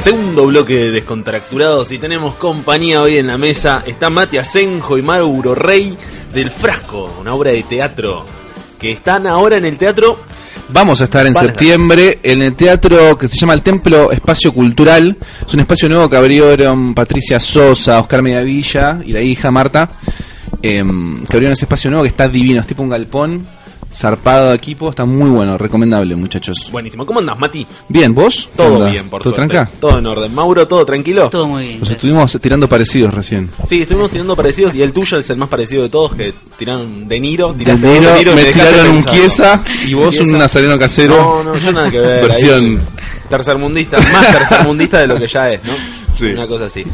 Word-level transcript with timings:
Segundo 0.00 0.46
bloque 0.46 0.76
de 0.76 0.90
Descontracturados 0.92 1.92
y 1.92 1.98
tenemos 1.98 2.34
compañía 2.36 3.02
hoy 3.02 3.18
en 3.18 3.26
la 3.26 3.36
mesa. 3.36 3.82
Está 3.86 4.08
Mati 4.10 4.38
Asenjo 4.38 4.96
y 4.96 5.02
Mauro 5.02 5.54
Rey 5.54 5.96
del 6.32 6.50
Frasco, 6.50 7.16
una 7.20 7.34
obra 7.34 7.50
de 7.50 7.62
teatro 7.64 8.24
que 8.78 8.92
están 8.92 9.26
ahora 9.26 9.56
en 9.56 9.64
el 9.64 9.76
teatro. 9.76 10.18
Vamos 10.70 11.00
a 11.00 11.04
estar 11.04 11.26
en 11.26 11.32
Van 11.32 11.44
a 11.44 11.48
estar. 11.48 11.58
septiembre 11.58 12.20
en 12.22 12.42
el 12.42 12.54
teatro 12.54 13.18
que 13.18 13.26
se 13.28 13.36
llama 13.36 13.54
el 13.54 13.62
Templo 13.62 14.10
Espacio 14.12 14.52
Cultural. 14.54 15.16
Es 15.46 15.52
un 15.54 15.60
espacio 15.60 15.88
nuevo 15.88 16.08
que 16.08 16.16
abrieron 16.16 16.94
Patricia 16.94 17.40
Sosa, 17.40 17.98
Oscar 18.00 18.22
Mediavilla 18.22 19.00
y 19.04 19.12
la 19.12 19.20
hija 19.20 19.50
Marta. 19.50 19.90
em, 20.62 21.20
que 21.24 21.36
abrieron 21.36 21.52
ese 21.52 21.66
espacio 21.66 21.88
nuevo 21.90 22.02
que 22.02 22.08
está 22.08 22.28
divino, 22.28 22.60
es 22.60 22.66
tipo 22.66 22.82
un 22.82 22.88
galpón, 22.88 23.46
zarpado 23.92 24.50
de 24.50 24.56
equipo, 24.56 24.90
está 24.90 25.04
muy 25.04 25.30
bueno, 25.30 25.56
recomendable 25.58 26.14
muchachos. 26.16 26.68
Buenísimo. 26.70 27.06
¿Cómo 27.06 27.20
andás, 27.20 27.38
Mati? 27.38 27.66
Bien, 27.88 28.14
¿vos? 28.14 28.48
¿Qué 28.52 28.56
Todo 28.62 28.86
bien, 28.90 29.08
por 29.08 29.22
¿Todo 29.22 29.34
suerte. 29.34 29.54
tranca? 29.54 29.70
Todo 29.80 29.98
en 29.98 30.06
orden. 30.06 30.34
Mauro, 30.34 30.66
¿todo 30.68 30.84
tranquilo? 30.84 31.28
Todo 31.30 31.48
muy 31.48 31.64
bien. 31.68 31.80
Nos 31.80 31.90
estuvimos 31.90 32.38
tirando 32.40 32.68
parecidos 32.68 33.14
recién. 33.14 33.50
Sí, 33.66 33.82
estuvimos 33.82 34.10
tirando 34.10 34.36
parecidos 34.36 34.74
y 34.74 34.82
el 34.82 34.92
tuyo 34.92 35.18
es 35.18 35.30
el 35.30 35.36
más 35.36 35.48
parecido 35.48 35.82
de 35.82 35.88
todos, 35.88 36.14
que 36.14 36.32
tiraron 36.58 37.08
De 37.08 37.18
Niro. 37.20 37.52
De 37.52 37.64
tiraste 37.64 37.86
Niro, 37.88 38.12
De 38.12 38.18
Niro 38.18 38.34
me 38.34 38.44
tiraron 38.44 38.88
un. 38.96 39.04
Chiesa 39.04 39.64
y 39.86 39.94
vos 39.94 40.18
un 40.20 40.32
nazareno 40.32 40.78
casero. 40.78 41.16
No, 41.16 41.44
no, 41.44 41.56
yo 41.56 41.72
nada 41.72 41.90
que 41.90 42.00
ver. 42.00 42.22
Versión. 42.28 42.80
tercermundista, 43.28 43.96
más 43.98 44.32
tercermundista 44.32 44.98
de 44.98 45.06
lo 45.06 45.18
que 45.18 45.26
ya 45.26 45.50
es, 45.50 45.62
¿no? 45.64 45.72
Sí. 46.12 46.26
Una 46.26 46.46
cosa 46.46 46.66
así. 46.66 46.84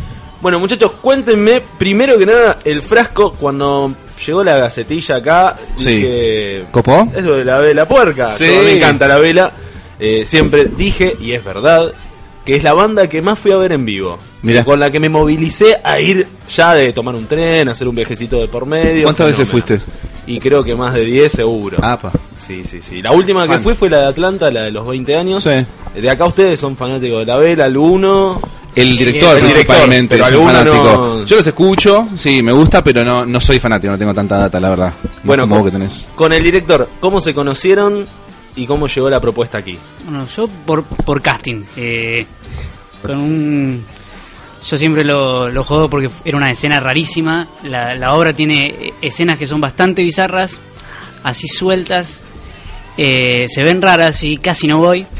Bueno, 0.41 0.59
muchachos, 0.59 0.93
cuéntenme, 1.01 1.63
primero 1.79 2.19
que 2.19 2.27
nada, 2.27 2.59
el 2.65 2.83
frasco, 2.83 3.33
cuando 3.33 3.93
llegó 4.27 4.45
la 4.45 4.57
gacetilla 4.57 5.17
acá, 5.17 5.57
Sí. 5.77 5.97
dije... 5.97 6.65
¿Copó? 6.71 7.09
Es 7.15 7.23
lo 7.25 7.37
de 7.37 7.45
la 7.45 7.59
vela 7.59 7.87
puerca. 7.87 8.33
Sí. 8.33 8.47
Todo, 8.47 8.63
Me 8.65 8.77
encanta 8.77 9.09
la 9.09 9.19
vela. 9.19 9.53
Eh, 9.99 10.25
siempre 10.27 10.67
dije, 10.67 11.17
y 11.21 11.33
es 11.33 11.45
verdad, 11.45 11.93
que 12.45 12.57
es 12.57 12.63
la 12.63 12.73
banda 12.75 13.09
que 13.09 13.23
más 13.23 13.39
fui 13.39 13.53
a 13.53 13.57
ver 13.57 13.73
en 13.73 13.85
vivo. 13.85 14.19
Mirá. 14.43 14.65
Con 14.65 14.79
la 14.81 14.91
que 14.91 15.01
me 15.01 15.09
movilicé 15.09 15.79
a 15.83 15.99
ir 16.01 16.27
ya 16.55 16.75
de 16.75 16.93
tomar 16.93 17.15
un 17.15 17.27
tren, 17.27 17.69
hacer 17.69 17.89
un 17.89 17.95
viajecito 17.95 18.39
de 18.41 18.49
por 18.49 18.67
medio. 18.67 19.05
¿Cuántas 19.05 19.27
veces 19.29 19.49
fuiste? 19.49 19.79
Y 20.27 20.39
creo 20.41 20.63
que 20.65 20.75
más 20.75 20.93
de 20.95 21.05
10 21.05 21.33
seguro. 21.33 21.79
Apa. 21.83 22.13
Sí, 22.39 22.65
sí, 22.65 22.81
sí. 22.83 23.01
La 23.01 23.13
última 23.13 23.47
que 23.49 23.59
fui 23.59 23.75
fue 23.75 23.89
la 23.89 24.01
de 24.01 24.07
Atlanta, 24.09 24.51
la 24.51 24.63
de 24.65 24.71
los 24.71 24.87
20 24.87 25.17
años. 25.17 25.43
Sí. 25.43 26.01
De 26.01 26.11
acá 26.11 26.27
ustedes 26.27 26.59
son 26.61 26.77
fanáticos 26.77 27.21
de 27.21 27.27
la 27.27 27.37
vela, 27.37 27.67
el 27.67 27.77
1. 27.77 28.41
El 28.77 28.97
director 28.97 29.37
El 29.39 29.43
director, 29.45 29.53
principalmente, 29.53 30.17
pero 30.17 30.25
es 30.25 30.33
un 30.33 30.49
alguno 30.49 30.53
fanático. 30.53 30.85
no- 31.21 31.25
Yo 31.25 31.37
los 31.37 31.47
escucho, 31.47 32.09
sí, 32.17 32.43
me 32.43 32.53
gusta, 32.53 32.83
pero 32.83 33.05
no, 33.05 33.25
no 33.25 33.41
soy 33.41 33.61
fanático, 33.61 33.93
no 33.93 33.99
tengo 33.99 34.13
tanta 34.15 34.37
data, 34.39 34.59
la 34.59 34.69
verdad. 34.71 34.93
Bueno, 35.23 35.49
con, 35.49 35.65
que 35.65 35.71
tenés. 35.71 36.09
con 36.15 36.33
el 36.33 36.43
director, 36.43 36.89
¿cómo 37.01 37.21
se 37.21 37.33
conocieron 37.35 38.05
y 38.57 38.67
cómo 38.67 38.87
llegó 38.89 39.09
la 39.11 39.21
propuesta 39.21 39.59
aquí? 39.59 39.79
Bueno, 40.05 40.27
yo 40.37 40.49
por, 40.49 40.83
por 40.85 41.23
casting. 41.23 41.63
eh, 41.77 42.27
con 43.03 43.19
un. 43.19 43.85
Yo 44.69 44.79
siempre 44.79 45.05
lo, 45.05 45.51
lo 45.51 45.63
jodo 45.63 45.91
porque 45.91 46.09
era 46.25 46.37
una 46.39 46.51
escena 46.51 46.81
rarísima. 46.81 47.47
La, 47.65 47.95
la 47.95 48.15
obra 48.15 48.33
tiene 48.33 48.95
escenas 49.03 49.37
que 49.39 49.47
son 49.47 49.61
bastante 49.61 50.03
bizarras, 50.03 50.59
así 51.23 51.47
sueltas. 51.49 52.23
eh, 52.97 53.45
se 53.47 53.63
ven 53.63 53.83
raras 53.83 54.23
y 54.25 54.39
casi 54.39 54.67
no 54.67 54.79
voy. 54.79 55.07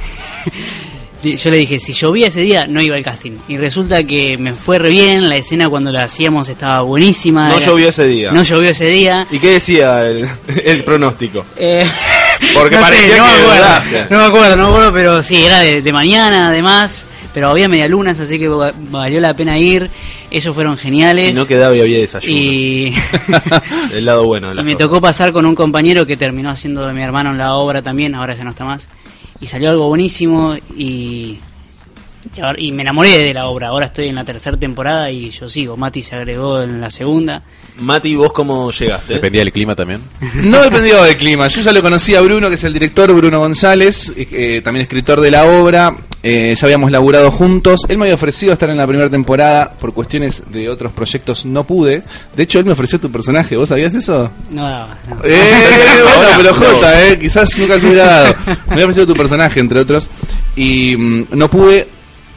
Yo 1.25 1.51
le 1.51 1.57
dije, 1.59 1.79
si 1.79 1.93
llovía 1.93 2.29
ese 2.29 2.41
día, 2.43 2.67
no 2.69 2.81
iba 2.83 2.97
al 2.97 3.03
casting. 3.05 3.33
Y 3.49 3.57
resulta 3.57 4.05
que 4.05 4.37
me 4.39 4.55
fue 4.55 4.79
re 4.79 4.91
bien, 4.91 5.29
la 5.29 5.37
escena 5.37 5.69
cuando 5.69 5.91
la 5.91 6.03
hacíamos 6.05 6.49
estaba 6.49 6.83
buenísima. 6.83 7.49
No 7.49 7.57
era- 7.57 7.67
llovió 7.67 7.89
ese 7.89 8.07
día. 8.07 8.31
No 8.33 8.43
llovió 8.43 8.71
ese 8.71 8.87
día. 8.87 9.27
¿Y 9.31 9.39
qué 9.39 9.51
decía 9.53 10.03
el, 10.07 10.27
el 10.65 10.85
pronóstico? 10.85 11.45
Eh, 11.57 11.85
Porque 12.55 12.77
no 12.77 12.83
parecía 12.83 13.17
no 13.19 13.25
que 13.25 13.31
me 13.31 13.37
acuerdo, 13.39 13.55
dudaste. 13.57 14.07
no 14.11 14.19
me 14.19 14.25
acuerdo, 14.25 14.57
no 14.57 14.63
me 14.65 14.69
acuerdo, 14.71 14.93
pero 14.93 15.23
sí, 15.23 15.45
era 15.45 15.61
de, 15.61 15.83
de 15.83 15.93
mañana 15.93 16.49
además, 16.49 17.03
pero 17.33 17.49
había 17.49 17.69
medialunas, 17.69 18.21
así 18.21 18.39
que 18.39 18.49
va- 18.49 18.73
valió 18.91 19.21
la 19.21 19.35
pena 19.35 19.59
ir, 19.59 19.89
ellos 20.31 20.55
fueron 20.55 20.77
geniales. 20.77 21.29
Si 21.29 21.33
no 21.33 21.47
quedaba 21.47 21.75
y 21.77 21.81
había 21.81 21.99
desayuno. 21.99 22.37
y, 22.37 22.95
El 23.93 24.05
lado 24.05 24.25
bueno 24.27 24.49
de 24.55 24.63
me 24.63 24.75
tocó 24.77 25.01
pasar 25.01 25.33
con 25.33 25.47
un 25.47 25.55
compañero 25.55 26.07
que 26.07 26.17
terminó 26.17 26.51
haciendo 26.51 26.87
de 26.87 26.93
mi 26.93 27.03
hermano 27.03 27.31
en 27.31 27.39
la 27.39 27.55
obra 27.55 27.83
también, 27.83 28.15
ahora 28.15 28.35
ya 28.37 28.45
no 28.45 28.51
está 28.51 28.65
más, 28.65 28.89
y 29.41 29.47
salió 29.47 29.71
algo 29.71 29.89
buenísimo 29.89 30.55
y, 30.77 31.39
y, 32.37 32.41
ahora- 32.41 32.61
y 32.61 32.73
me 32.73 32.83
enamoré 32.83 33.19
de 33.19 33.35
la 33.35 33.47
obra, 33.47 33.69
ahora 33.69 33.87
estoy 33.87 34.09
en 34.09 34.15
la 34.17 34.25
tercera 34.25 34.57
temporada 34.57 35.11
y 35.11 35.31
yo 35.31 35.49
sigo, 35.49 35.77
Mati 35.77 36.03
se 36.03 36.15
agregó 36.17 36.63
en 36.63 36.81
la 36.81 36.91
segunda. 36.91 37.43
Mati, 37.81 38.15
¿vos 38.15 38.33
cómo 38.33 38.71
llegaste? 38.71 39.15
Dependía 39.15 39.41
del 39.41 39.53
clima 39.53 39.75
también. 39.75 40.01
No 40.45 40.63
dependió 40.63 41.03
del 41.03 41.17
clima. 41.17 41.49
Yo 41.49 41.61
ya 41.61 41.73
lo 41.73 41.83
conocí 41.83 42.15
a 42.15 42.21
Bruno, 42.21 42.49
que 42.49 42.55
es 42.55 42.65
el 42.65 42.73
director, 42.73 43.13
Bruno 43.13 43.39
González, 43.41 44.13
eh, 44.17 44.29
eh, 44.31 44.61
también 44.63 44.83
escritor 44.83 45.21
de 45.21 45.31
la 45.31 45.45
obra. 45.45 45.97
Eh, 46.27 46.55
ya 46.55 46.67
habíamos 46.67 46.91
laburado 46.91 47.31
juntos. 47.31 47.81
Él 47.89 47.99
me 47.99 48.05
había 48.05 48.15
ofrecido 48.15 48.53
estar 48.55 48.71
en 48.71 48.79
la 48.79 48.87
primera 48.87 49.11
temporada. 49.11 49.73
Por 49.79 49.93
cuestiones 49.93 50.43
de 50.51 50.71
otros 50.71 50.91
proyectos 50.93 51.45
no 51.45 51.65
pude. 51.65 52.03
De 52.35 52.43
hecho, 52.45 52.59
él 52.59 52.65
me 52.65 52.73
ofreció 52.73 52.99
tu 52.99 53.11
personaje. 53.13 53.57
¿Vos 53.57 53.69
sabías 53.69 53.95
eso? 53.95 54.31
No, 54.51 54.63
daba, 54.63 54.97
no. 55.11 55.17
Eh, 55.23 55.43
bueno, 56.03 56.31
pero. 56.39 56.55
Jota, 56.55 57.07
eh, 57.09 57.19
quizás 57.19 57.59
nunca 57.59 57.79
se 57.79 57.87
hubiera 57.87 58.07
dado. 58.07 58.35
Me 58.69 58.73
había 58.75 58.85
ofrecido 58.87 59.07
tu 59.09 59.15
personaje, 59.15 59.61
entre 59.61 59.81
otros. 59.81 60.09
Y 60.57 60.97
mm, 60.97 61.27
no 61.33 61.51
pude. 61.51 61.89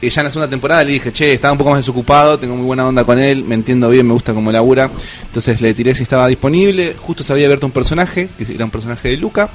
Y 0.01 0.09
ya 0.09 0.21
en 0.21 0.25
la 0.25 0.31
segunda 0.31 0.49
temporada 0.49 0.83
le 0.83 0.91
dije, 0.91 1.11
che, 1.11 1.33
estaba 1.33 1.51
un 1.53 1.57
poco 1.57 1.71
más 1.71 1.79
desocupado, 1.79 2.37
tengo 2.37 2.55
muy 2.55 2.65
buena 2.65 2.87
onda 2.87 3.03
con 3.03 3.17
él, 3.17 3.43
me 3.43 3.55
entiendo 3.55 3.89
bien, 3.89 4.05
me 4.05 4.13
gusta 4.13 4.31
como 4.33 4.51
labura. 4.51 4.91
Entonces 5.25 5.59
le 5.59 5.73
tiré 5.73 5.95
si 5.95 6.03
estaba 6.03 6.27
disponible. 6.27 6.95
Justo 6.99 7.23
se 7.23 7.33
había 7.33 7.45
abierto 7.45 7.65
un 7.65 7.71
personaje, 7.71 8.29
que 8.37 8.53
era 8.53 8.65
un 8.65 8.71
personaje 8.71 9.09
de 9.09 9.17
Luca. 9.17 9.49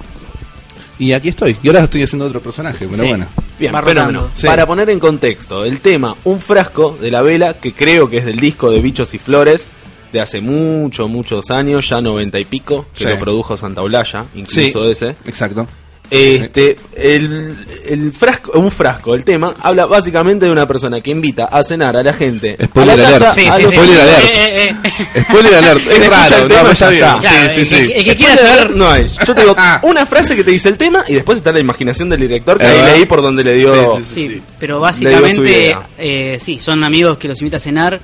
Y 0.99 1.13
aquí 1.13 1.29
estoy. 1.29 1.57
Y 1.63 1.69
ahora 1.69 1.85
estoy 1.85 2.03
haciendo 2.03 2.27
otro 2.27 2.41
personaje, 2.41 2.87
pero 2.91 3.03
Sí. 3.03 3.09
bueno. 3.09 3.27
Bien, 3.59 3.73
fenómeno. 3.85 4.29
Sí. 4.35 4.47
Para 4.47 4.67
poner 4.67 4.91
en 4.91 4.99
contexto, 4.99 5.65
el 5.65 5.81
tema 5.81 6.17
Un 6.25 6.41
frasco 6.41 6.97
de 7.01 7.11
la 7.11 7.23
vela, 7.23 7.55
que 7.55 7.73
creo 7.73 8.09
que 8.11 8.19
es 8.19 8.25
del 8.25 8.37
disco 8.39 8.71
de 8.71 8.81
Bichos 8.81 9.15
y 9.15 9.19
Flores, 9.19 9.67
de 10.13 10.21
hace 10.21 10.41
mucho, 10.41 11.09
muchos 11.09 11.51
años, 11.51 11.89
ya 11.89 12.01
noventa 12.01 12.39
y 12.39 12.45
pico, 12.45 12.87
que 12.95 13.05
Sí. 13.05 13.11
lo 13.11 13.19
produjo 13.19 13.57
Santa 13.57 13.81
Olalla, 13.83 14.27
incluso 14.35 14.89
ese. 14.91 15.15
exacto. 15.25 15.67
Este, 16.15 16.77
el, 16.95 17.57
el 17.89 18.13
frasco, 18.13 18.59
un 18.59 18.71
frasco, 18.71 19.15
el 19.15 19.25
tema, 19.25 19.55
habla 19.61 19.87
básicamente 19.87 20.45
de 20.45 20.53
una 20.53 20.67
persona 20.69 21.01
que 21.01 21.11
invita 21.11 21.47
a 21.47 21.63
cenar 21.63 21.97
a 21.97 22.03
la 22.03 22.13
gente. 22.13 22.55
Spoiler 22.63 23.01
a 23.01 23.11
la 23.11 23.19
casa, 23.19 23.31
alert. 23.33 23.35
Sí, 23.41 23.47
a 23.49 23.57
sí, 23.57 23.63
los- 23.63 23.73
sí. 23.73 23.77
Spoiler 23.81 24.01
alert. 24.03 24.25
Eh, 24.25 24.31
eh, 24.69 24.77
eh. 25.15 25.23
Spoiler 25.23 25.55
alert, 25.55 25.81
es 25.91 25.99
el 26.01 26.11
raro, 26.11 26.47
tema 26.49 26.63
no, 26.63 26.73
ya 26.75 26.93
está. 26.93 27.19
Claro, 27.19 27.49
sí, 27.49 27.65
sí, 27.65 27.75
el 27.75 27.81
sí. 27.87 27.93
que- 27.93 27.99
el 27.99 28.05
que 28.05 28.17
quiera 28.17 28.33
Spoiler 28.35 28.47
saber- 28.53 28.61
alert 28.61 28.75
no 28.77 28.91
hay. 28.91 29.07
Yo 29.27 29.35
tengo 29.35 29.57
una 29.85 30.05
frase 30.07 30.37
que 30.37 30.45
te 30.45 30.51
dice 30.51 30.69
el 30.69 30.77
tema 30.77 31.05
y 31.09 31.15
después 31.15 31.39
está 31.39 31.51
la 31.51 31.61
imaginación 31.61 32.09
del 32.11 32.21
director 32.21 32.59
que 32.59 32.65
Es 32.65 32.71
ahí 32.71 32.77
verdad. 32.79 32.95
leí 32.97 33.07
por 33.07 33.23
donde 33.23 33.45
le 33.45 33.55
dio. 33.55 33.97
Sí, 33.97 34.03
sí, 34.03 34.15
Sí, 34.15 34.29
sí. 34.35 34.43
pero 34.61 34.75
Le 34.77 34.81
básicamente, 34.83 35.77
eh, 35.99 36.37
sí, 36.39 36.59
son 36.59 36.85
amigos 36.85 37.17
que 37.17 37.29
los 37.29 37.41
invita 37.41 37.57
a 37.57 37.61
cenar 37.61 37.99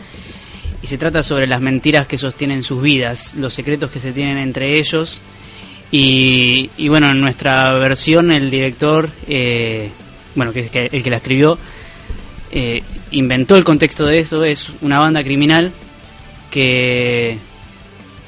y 0.83 0.87
se 0.87 0.97
trata 0.97 1.23
sobre 1.23 1.47
las 1.47 1.61
mentiras 1.61 2.07
que 2.07 2.17
sostienen 2.17 2.63
sus 2.63 2.81
vidas, 2.81 3.35
los 3.35 3.53
secretos 3.53 3.91
que 3.91 4.01
se 4.01 4.13
tienen 4.13 4.39
entre 4.39 4.79
ellos. 4.79 5.21
Y, 5.91 6.71
y 6.77 6.89
bueno, 6.89 7.09
en 7.11 7.21
nuestra 7.21 7.73
versión, 7.79 8.31
el 8.31 8.51
director, 8.51 9.09
eh, 9.27 9.91
bueno, 10.35 10.53
que 10.53 10.61
es 10.61 10.71
que- 10.71 10.91
el 10.93 11.03
que 11.03 11.11
la 11.11 11.17
escribió, 11.17 11.59
eh, 12.51 12.83
inventó 13.13 13.57
el 13.57 13.65
contexto 13.65 14.05
de 14.07 14.21
eso. 14.21 14.45
Es 14.45 14.71
una 14.83 14.99
banda 14.99 15.23
criminal 15.23 15.73
que 16.51 17.39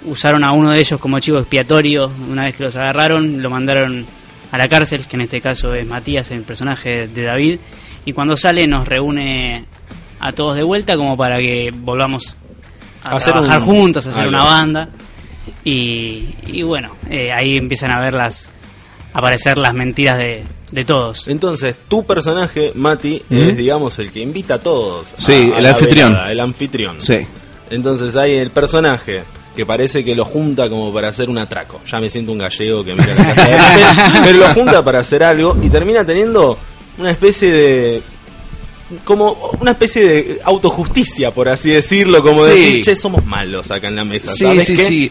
usaron 0.07 0.45
a 0.45 0.53
uno 0.53 0.71
de 0.71 0.81
ellos 0.81 0.99
como 1.01 1.19
chivo 1.21 1.39
expiatorio. 1.39 2.11
Una 2.31 2.45
vez 2.45 2.57
que 2.57 2.65
los 2.65 2.77
agarraron, 2.77 3.43
lo 3.43 3.51
mandaron 3.51 4.07
a 4.53 4.59
la 4.59 4.69
cárcel, 4.69 5.07
que 5.07 5.17
en 5.17 5.23
este 5.23 5.41
caso 5.41 5.75
es 5.75 5.87
Matías, 5.87 6.31
el 6.31 6.43
personaje 6.43 7.07
de 7.09 7.25
David. 7.25 7.59
Y 8.05 8.13
cuando 8.13 8.37
sale, 8.37 8.67
nos 8.67 8.89
reúne 8.89 9.65
a 10.19 10.33
todos 10.33 10.57
de 10.57 10.63
vuelta, 10.63 10.97
como 10.97 11.17
para 11.17 11.37
que 11.39 11.71
volvamos 11.75 12.35
a 13.05 13.17
Hacer 13.17 13.33
trabajar 13.33 13.61
un- 13.61 13.67
juntos, 13.67 14.07
a 14.07 14.11
hacer 14.11 14.27
una 14.29 14.43
banda. 14.45 14.89
Y, 15.65 16.35
y 16.47 16.63
bueno, 16.63 16.97
eh, 17.09 17.33
ahí 17.33 17.57
empiezan 17.57 17.91
a 17.93 18.01
ver 18.01 18.15
las 18.15 18.49
aparecer 19.13 19.59
las 19.59 19.75
mentiras 19.75 20.19
de, 20.19 20.45
de 20.71 20.85
todos. 20.85 21.29
Entonces, 21.29 21.77
tu 21.89 22.05
personaje, 22.05 22.73
Mati, 22.75 23.23
es, 23.29 23.57
digamos, 23.57 23.99
el 23.99 24.13
que 24.13 24.21
invita 24.21 24.55
a 24.55 24.59
todos. 24.59 25.13
Sí, 25.17 25.51
a 25.53 25.59
el 25.59 25.67
anfitrión. 25.67 26.13
velada, 26.13 26.33
el 26.33 26.41
anfitrión. 26.41 27.01
Sí. 27.01 27.27
Entonces 27.71 28.17
hay 28.17 28.35
el 28.35 28.51
personaje 28.51 29.23
que 29.55 29.67
parece 29.67 30.05
que 30.05 30.15
lo 30.15 30.25
junta 30.25 30.69
como 30.69 30.93
para 30.93 31.09
hacer 31.09 31.29
un 31.29 31.39
atraco. 31.39 31.81
Ya 31.91 32.01
me 32.01 32.11
siento 32.11 32.33
un 32.33 32.39
gallego 32.39 32.85
que 32.85 32.95
mira 32.95 33.15
la 33.15 33.25
casa 33.35 33.49
de 33.49 33.57
papel, 33.57 34.23
pero 34.25 34.39
lo 34.39 34.49
junta 34.55 34.85
para 34.85 35.01
hacer 35.01 35.23
algo 35.23 35.57
y 35.63 35.69
termina 35.69 36.05
teniendo 36.05 36.59
una 36.99 37.11
especie 37.11 37.51
de 37.51 38.03
como 39.05 39.37
una 39.61 39.73
especie 39.73 40.03
de 40.07 40.41
autojusticia, 40.45 41.31
por 41.31 41.49
así 41.49 41.71
decirlo, 41.71 42.23
como 42.23 42.43
Sí. 42.45 42.51
decir, 42.51 42.85
che, 42.85 42.97
somos 42.97 43.25
malos 43.25 43.71
acá 43.71 43.89
en 43.89 43.97
la 43.97 44.05
mesa. 44.05 44.33
Sí, 44.33 44.45
¿sabes 44.45 44.67
sí, 44.67 44.77
qué? 44.77 44.83
sí. 44.83 45.11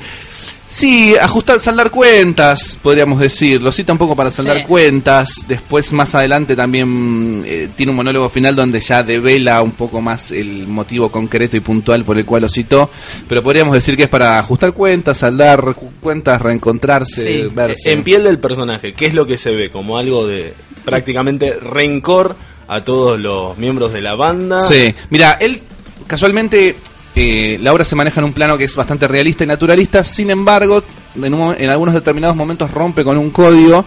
Sí, 0.71 1.15
ajustar, 1.19 1.59
saldar 1.59 1.89
cuentas, 1.89 2.77
podríamos 2.83 3.19
decirlo. 3.19 3.71
Cita 3.71 3.91
un 3.91 3.97
poco 3.97 4.15
para 4.15 4.29
saldar 4.29 4.57
Sí. 4.59 4.63
cuentas. 4.65 5.43
Después, 5.47 5.91
más 5.93 6.13
adelante, 6.13 6.55
también 6.55 7.41
eh, 7.43 7.69
tiene 7.75 7.89
un 7.89 7.95
monólogo 7.95 8.29
final 8.29 8.55
donde 8.55 8.79
ya 8.79 9.01
devela 9.01 9.63
un 9.63 9.71
poco 9.71 9.99
más 9.99 10.29
el 10.29 10.67
motivo 10.67 11.09
concreto 11.09 11.57
y 11.57 11.61
puntual 11.61 12.03
por 12.03 12.19
el 12.19 12.25
cual 12.25 12.43
lo 12.43 12.49
citó. 12.49 12.87
Pero 13.27 13.41
podríamos 13.41 13.73
decir 13.73 13.97
que 13.97 14.03
es 14.03 14.09
para 14.09 14.37
ajustar 14.37 14.73
cuentas, 14.73 15.17
saldar 15.17 15.73
cu- 15.73 15.91
cuentas, 15.99 16.39
reencontrarse, 16.39 17.23
Sí. 17.23 17.49
verse. 17.51 17.91
En 17.91 18.03
piel 18.03 18.23
del 18.23 18.37
personaje, 18.37 18.93
¿qué 18.93 19.05
es 19.07 19.15
lo 19.15 19.25
que 19.25 19.37
se 19.37 19.49
ve? 19.55 19.71
Como 19.71 19.97
algo 19.97 20.27
de 20.27 20.53
prácticamente 20.85 21.53
rencor 21.59 22.35
a 22.69 22.83
todos 22.83 23.19
los 23.19 23.57
miembros 23.57 23.91
de 23.91 24.01
la 24.01 24.15
banda. 24.15 24.61
Sí, 24.61 24.93
mira, 25.09 25.37
él 25.41 25.61
casualmente 26.07 26.77
eh, 27.15 27.57
la 27.61 27.73
obra 27.73 27.83
se 27.83 27.95
maneja 27.95 28.21
en 28.21 28.25
un 28.25 28.33
plano 28.33 28.57
que 28.57 28.63
es 28.63 28.75
bastante 28.75 29.07
realista 29.07 29.43
y 29.43 29.47
naturalista, 29.47 30.03
sin 30.03 30.29
embargo, 30.29 30.83
en, 31.21 31.33
un 31.33 31.55
en 31.57 31.69
algunos 31.69 31.95
determinados 31.95 32.35
momentos 32.35 32.71
rompe 32.71 33.03
con 33.03 33.17
un 33.17 33.31
código 33.31 33.83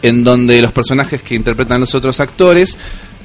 en 0.00 0.22
donde 0.22 0.62
los 0.62 0.72
personajes 0.72 1.20
que 1.22 1.34
interpretan 1.34 1.80
los 1.80 1.94
otros 1.94 2.20
actores 2.20 2.78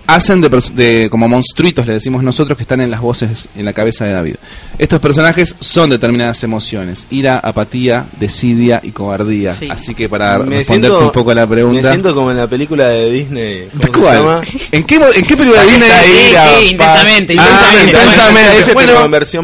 hacen 0.08 0.42
de, 0.42 1.08
como 1.10 1.28
monstruitos, 1.28 1.86
le 1.88 1.94
decimos 1.94 2.22
nosotros, 2.24 2.58
que 2.58 2.64
están 2.64 2.82
en 2.82 2.92
las 2.92 3.02
voces 3.02 3.50
en 3.56 3.66
la 3.66 3.74
cabeza 3.74 4.06
de 4.06 4.14
David. 4.14 4.36
Estos 4.78 5.00
personajes 5.00 5.56
son 5.60 5.90
determinadas 5.90 6.44
emociones, 6.44 7.08
ira, 7.10 7.38
apatía, 7.40 8.06
desidia 8.20 8.80
y 8.84 8.92
cobardía. 8.92 9.52
Sí. 9.52 9.68
Así 9.70 9.96
que 9.96 10.08
para 10.10 10.38
Me 10.40 10.58
responderte 10.58 10.66
siento- 10.98 11.06
un 11.08 11.12
poco 11.12 11.32
a 11.32 11.36
la 11.36 11.48
pregunta... 11.48 11.82
Me 11.82 11.90
siento 11.90 12.14
como 12.14 12.32
en 12.32 12.38
la 12.38 12.48
película 12.48 12.90
de 12.90 13.12
Disney. 13.12 13.68
¿Cómo 13.72 13.84
se 13.94 14.00
¿Cuál? 14.00 14.18
llama? 14.18 14.42
¿En 14.72 14.84
qué, 14.84 14.96
¿En 14.96 15.26
qué 15.26 15.38
película 15.38 15.62
de 15.64 15.68
Disney? 15.72 15.90
Sí, 15.90 16.30
Ira, 16.30 16.46
sí, 16.60 16.66
intensamente? 16.72 17.36
Ah, 17.40 17.74
intensamente. 17.86 18.74
Bueno, 18.74 18.94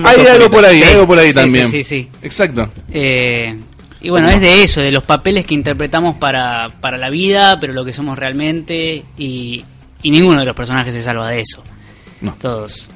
hay 0.06 0.28
algo 0.28 0.50
por 0.50 0.66
ahí, 0.66 0.78
Sí. 0.78 0.84
hay 0.84 0.94
algo 0.94 1.08
por 1.08 1.20
ahí 1.20 1.28
Sí, 1.30 1.34
también. 1.34 1.72
sí, 1.72 1.84
sí, 1.84 2.02
sí. 2.02 2.08
Exacto. 2.22 2.70
Eh, 2.92 3.58
y 4.02 4.10
bueno, 4.10 4.30
es 4.30 4.42
de 4.42 4.64
eso, 4.64 4.82
de 4.82 4.92
los 4.92 5.04
papeles 5.04 5.46
que 5.46 5.54
interpretamos 5.54 6.16
para, 6.18 6.70
para 6.82 6.98
la 6.98 7.10
vida, 7.10 7.60
pero 7.60 7.74
lo 7.74 7.86
que 7.86 7.94
somos 7.94 8.18
realmente, 8.18 9.04
y, 9.18 9.64
y 10.04 10.12
ninguno 10.12 10.40
de 10.40 10.46
los 10.46 10.56
personajes 10.56 10.94
se 10.94 11.04
salva 11.04 11.28
de 11.30 11.40
eso. 11.42 11.64
No. 12.22 12.34
Todos. 12.40 12.88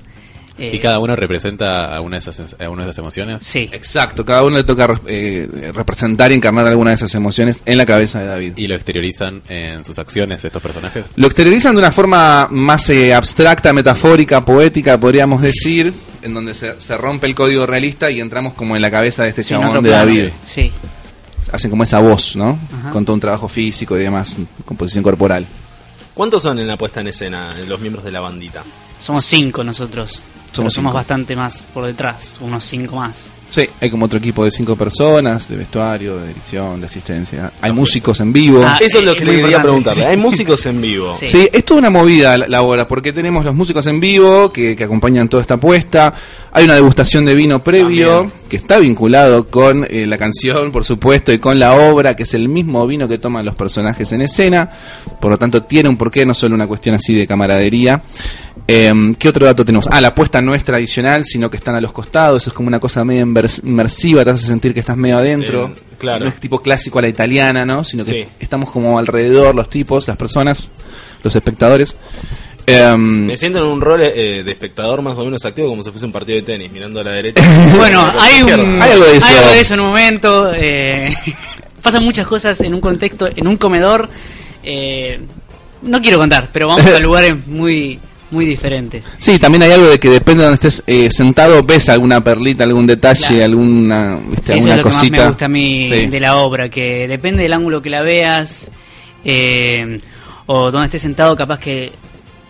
eh, 0.58 0.72
¿Y 0.74 0.80
cada 0.80 1.00
uno 1.00 1.16
representa 1.16 1.94
alguna 1.96 2.18
de 2.18 2.30
esas, 2.30 2.56
alguna 2.60 2.84
de 2.86 2.90
esas 2.92 3.00
emociones? 3.00 3.42
Sí. 3.42 3.70
Exacto, 3.72 4.24
cada 4.24 4.44
uno 4.44 4.58
le 4.58 4.64
toca 4.64 4.94
eh, 5.08 5.72
representar 5.74 6.32
y 6.32 6.36
encarnar 6.36 6.68
alguna 6.68 6.92
de 6.92 6.96
esas 6.96 7.14
emociones 7.16 7.64
en 7.66 7.78
la 7.78 7.86
cabeza 7.86 8.20
de 8.20 8.26
David. 8.28 8.54
¿Y 8.56 8.68
lo 8.68 8.76
exteriorizan 8.76 9.42
en 9.50 9.84
sus 9.84 9.98
acciones 10.00 10.44
estos 10.46 10.62
personajes? 10.62 11.12
Lo 11.16 11.26
exteriorizan 11.28 11.74
de 11.76 11.80
una 11.80 11.92
forma 11.92 12.48
más 12.52 12.90
eh, 12.90 13.14
abstracta, 13.14 13.74
metafórica, 13.74 14.46
poética, 14.46 15.00
podríamos 15.00 15.42
decir, 15.42 15.92
en 16.22 16.34
donde 16.34 16.54
se, 16.54 16.80
se 16.80 16.98
rompe 16.98 17.28
el 17.28 17.36
código 17.36 17.66
realista 17.66 18.10
y 18.12 18.20
entramos 18.22 18.54
como 18.54 18.76
en 18.76 18.82
la 18.82 18.90
cabeza 18.92 19.24
de 19.24 19.30
este 19.30 19.44
Sí, 19.44 19.50
chabón 19.50 19.84
de. 19.84 19.90
David. 19.90 20.30
Sí. 20.46 20.72
Hacen 21.52 21.70
como 21.70 21.84
esa 21.84 22.00
voz, 22.00 22.36
¿no? 22.36 22.58
Ajá. 22.80 22.90
Con 22.92 23.06
todo 23.06 23.14
un 23.14 23.20
trabajo 23.20 23.48
físico 23.48 23.96
y 23.98 24.02
demás, 24.02 24.38
composición 24.66 25.04
corporal. 25.04 25.46
¿Cuántos 26.16 26.42
son 26.44 26.58
en 26.60 26.68
la 26.68 26.78
puesta 26.78 27.02
en 27.02 27.08
escena 27.10 27.54
los 27.68 27.80
miembros 27.80 28.04
de 28.04 28.12
la 28.12 28.22
bandita? 28.22 28.64
Somos 29.00 29.24
cinco 29.26 29.64
nosotros. 29.64 30.12
Somos, 30.12 30.24
Somos 30.56 30.74
somos 30.74 30.74
cinco. 30.92 30.94
bastante 30.94 31.36
más 31.36 31.62
por 31.74 31.86
detrás, 31.86 32.38
unos 32.40 32.64
cinco 32.64 32.96
más. 32.96 33.30
Sí, 33.50 33.70
hay 33.80 33.90
como 33.90 34.06
otro 34.08 34.18
equipo 34.20 34.44
de 34.44 34.52
cinco 34.52 34.76
personas, 34.76 35.48
de 35.48 35.56
vestuario, 35.56 36.18
de 36.18 36.28
dirección, 36.30 36.80
de 36.80 36.88
asistencia. 36.88 37.52
Hay 37.62 37.72
músicos 37.72 38.20
en 38.20 38.34
vivo. 38.34 38.62
Ah, 38.66 38.80
Eso 38.82 38.98
es 39.00 39.04
lo 39.06 39.12
eh, 39.12 39.16
que 39.16 39.24
es 39.24 39.30
le 39.30 39.40
quería 39.42 39.62
preguntarle. 39.62 40.04
Hay 40.06 40.18
músicos 40.18 40.66
en 40.66 40.82
vivo. 40.82 41.14
Sí. 41.14 41.28
Sí, 41.28 41.50
es 41.54 41.64
toda 41.64 41.80
una 41.80 41.90
movida 41.90 42.38
la, 42.38 42.48
la 42.48 42.62
obra, 42.64 42.88
porque 42.88 43.14
tenemos 43.14 43.46
los 43.46 43.54
músicos 43.56 43.86
en 43.86 44.00
vivo 44.00 44.52
que, 44.52 44.76
que 44.76 44.84
acompañan 44.84 45.30
toda 45.30 45.42
esta 45.42 45.54
apuesta. 45.56 46.14
Hay 46.52 46.66
una 46.66 46.74
degustación 46.76 47.24
de 47.24 47.36
vino 47.36 47.64
previo 47.64 48.10
También. 48.22 48.34
que 48.50 48.58
está 48.58 48.80
vinculado 48.80 49.48
con 49.48 49.86
eh, 49.90 50.06
la 50.06 50.18
canción, 50.18 50.72
por 50.72 50.84
supuesto, 50.84 51.32
y 51.32 51.38
con 51.40 51.60
la 51.60 51.76
obra, 51.76 52.16
que 52.16 52.24
es 52.24 52.34
el 52.34 52.50
mismo 52.50 52.86
vino 52.88 53.08
que 53.08 53.20
toman 53.20 53.46
los 53.46 53.56
personajes 53.56 54.12
en 54.12 54.22
escena. 54.22 54.70
Por 55.22 55.32
lo 55.32 55.38
tanto, 55.38 55.64
tiene 55.64 55.88
un 55.88 55.98
porqué, 55.98 56.26
no 56.26 56.34
solo 56.34 56.56
una 56.56 56.68
cuestión 56.68 56.96
así 56.96 57.14
de 57.14 57.28
camaradería. 57.28 58.02
Em, 58.68 59.14
¿Qué 59.14 59.30
otro 59.30 59.46
dato 59.46 59.64
tenemos? 59.64 59.88
Ah, 59.92 60.02
la 60.02 60.08
apuesta 60.10 60.42
no 60.42 60.56
es 60.56 60.64
tradicional, 60.64 61.24
sino 61.24 61.52
que 61.52 61.58
están 61.58 61.76
a 61.76 61.82
los 61.82 61.92
costados. 61.92 62.48
Es 62.48 62.54
como 62.54 62.68
una 62.68 62.80
cosa 62.80 63.06
medio 63.06 63.24
invers- 63.26 63.35
inmersiva, 63.64 64.24
te 64.24 64.32
hace 64.32 64.48
sentir 64.48 64.74
que 64.74 64.80
estás 64.82 64.98
medio 64.98 65.18
adentro. 65.18 65.72
Eh, 65.76 65.96
claro. 65.98 66.26
No 66.26 66.30
es 66.30 66.40
tipo 66.40 66.60
clásico 66.60 67.00
a 67.00 67.02
la 67.04 67.08
italiana, 67.10 67.66
¿no? 67.66 67.84
Sino 67.84 68.04
que 68.04 68.12
Sí. 68.12 68.26
estamos 68.40 68.70
como 68.72 68.98
alrededor, 69.00 69.54
los 69.56 69.70
tipos, 69.70 70.08
las 70.08 70.18
personas, 70.18 70.70
los 71.24 71.36
espectadores. 71.36 71.96
Em, 72.68 73.28
Me 73.28 73.38
siento 73.38 73.60
en 73.60 73.66
un 73.66 73.80
rol 73.80 74.02
eh, 74.02 74.42
de 74.44 74.52
espectador 74.52 75.02
más 75.04 75.18
o 75.20 75.24
menos 75.26 75.46
activo 75.46 75.70
como 75.70 75.84
si 75.84 75.92
fuese 75.92 76.06
un 76.08 76.12
partido 76.12 76.38
de 76.38 76.42
tenis, 76.42 76.72
mirando 76.72 77.00
a 77.00 77.04
la 77.04 77.12
derecha. 77.12 77.42
Bueno, 77.78 78.12
hay, 78.20 78.42
un, 78.42 78.50
izquierda. 78.50 78.84
Hay 78.84 78.92
algo 78.92 79.06
de 79.06 79.18
eso. 79.18 79.28
hay 79.28 79.36
algo 79.38 79.52
de 79.52 79.60
eso 79.62 79.74
en 79.76 79.80
un 79.82 79.86
momento. 79.88 80.54
eh, 80.56 81.14
pasan 81.84 82.04
muchas 82.04 82.26
cosas 82.26 82.60
en 82.62 82.74
un 82.74 82.82
contexto, 82.82 83.28
en 83.34 83.48
un 83.48 83.58
comedor. 83.58 84.10
eh, 84.64 85.20
no 85.84 86.02
quiero 86.02 86.18
contar, 86.18 86.50
pero 86.52 86.68
vamos 86.70 86.88
a 86.88 87.00
lugares 87.02 87.34
muy 87.46 88.00
muy 88.32 88.46
diferentes. 88.46 89.06
sí, 89.20 89.38
también 89.40 89.64
hay 89.64 89.72
algo 89.72 89.88
de 89.88 90.00
que 90.00 90.10
depende 90.10 90.44
de 90.44 90.50
donde 90.50 90.68
estés 90.68 90.84
eh, 90.88 91.10
sentado, 91.10 91.62
ves 91.64 91.90
alguna 91.90 92.24
perlita, 92.24 92.64
algún 92.64 92.88
detalle, 92.88 93.28
Claro. 93.28 93.44
alguna, 93.44 94.20
¿viste? 94.30 94.54
Sí, 94.54 94.60
eso 94.60 94.72
alguna 94.72 94.72
es 94.74 94.78
lo 94.78 94.84
que 94.84 94.90
más 94.90 94.98
cosita. 94.98 95.18
me 95.18 95.28
gusta 95.28 95.46
a 95.46 95.50
mí 95.50 95.88
Sí. 95.88 96.06
de 96.08 96.20
la 96.20 96.36
obra, 96.38 96.70
que 96.70 97.08
depende 97.08 97.44
del 97.44 97.54
ángulo 97.54 97.82
que 97.82 97.90
la 97.90 98.02
veas 98.02 98.72
eh, 99.24 99.98
o 100.48 100.72
donde 100.72 100.86
estés 100.86 101.02
sentado, 101.02 101.36
capaz 101.36 101.60
que 101.60 101.92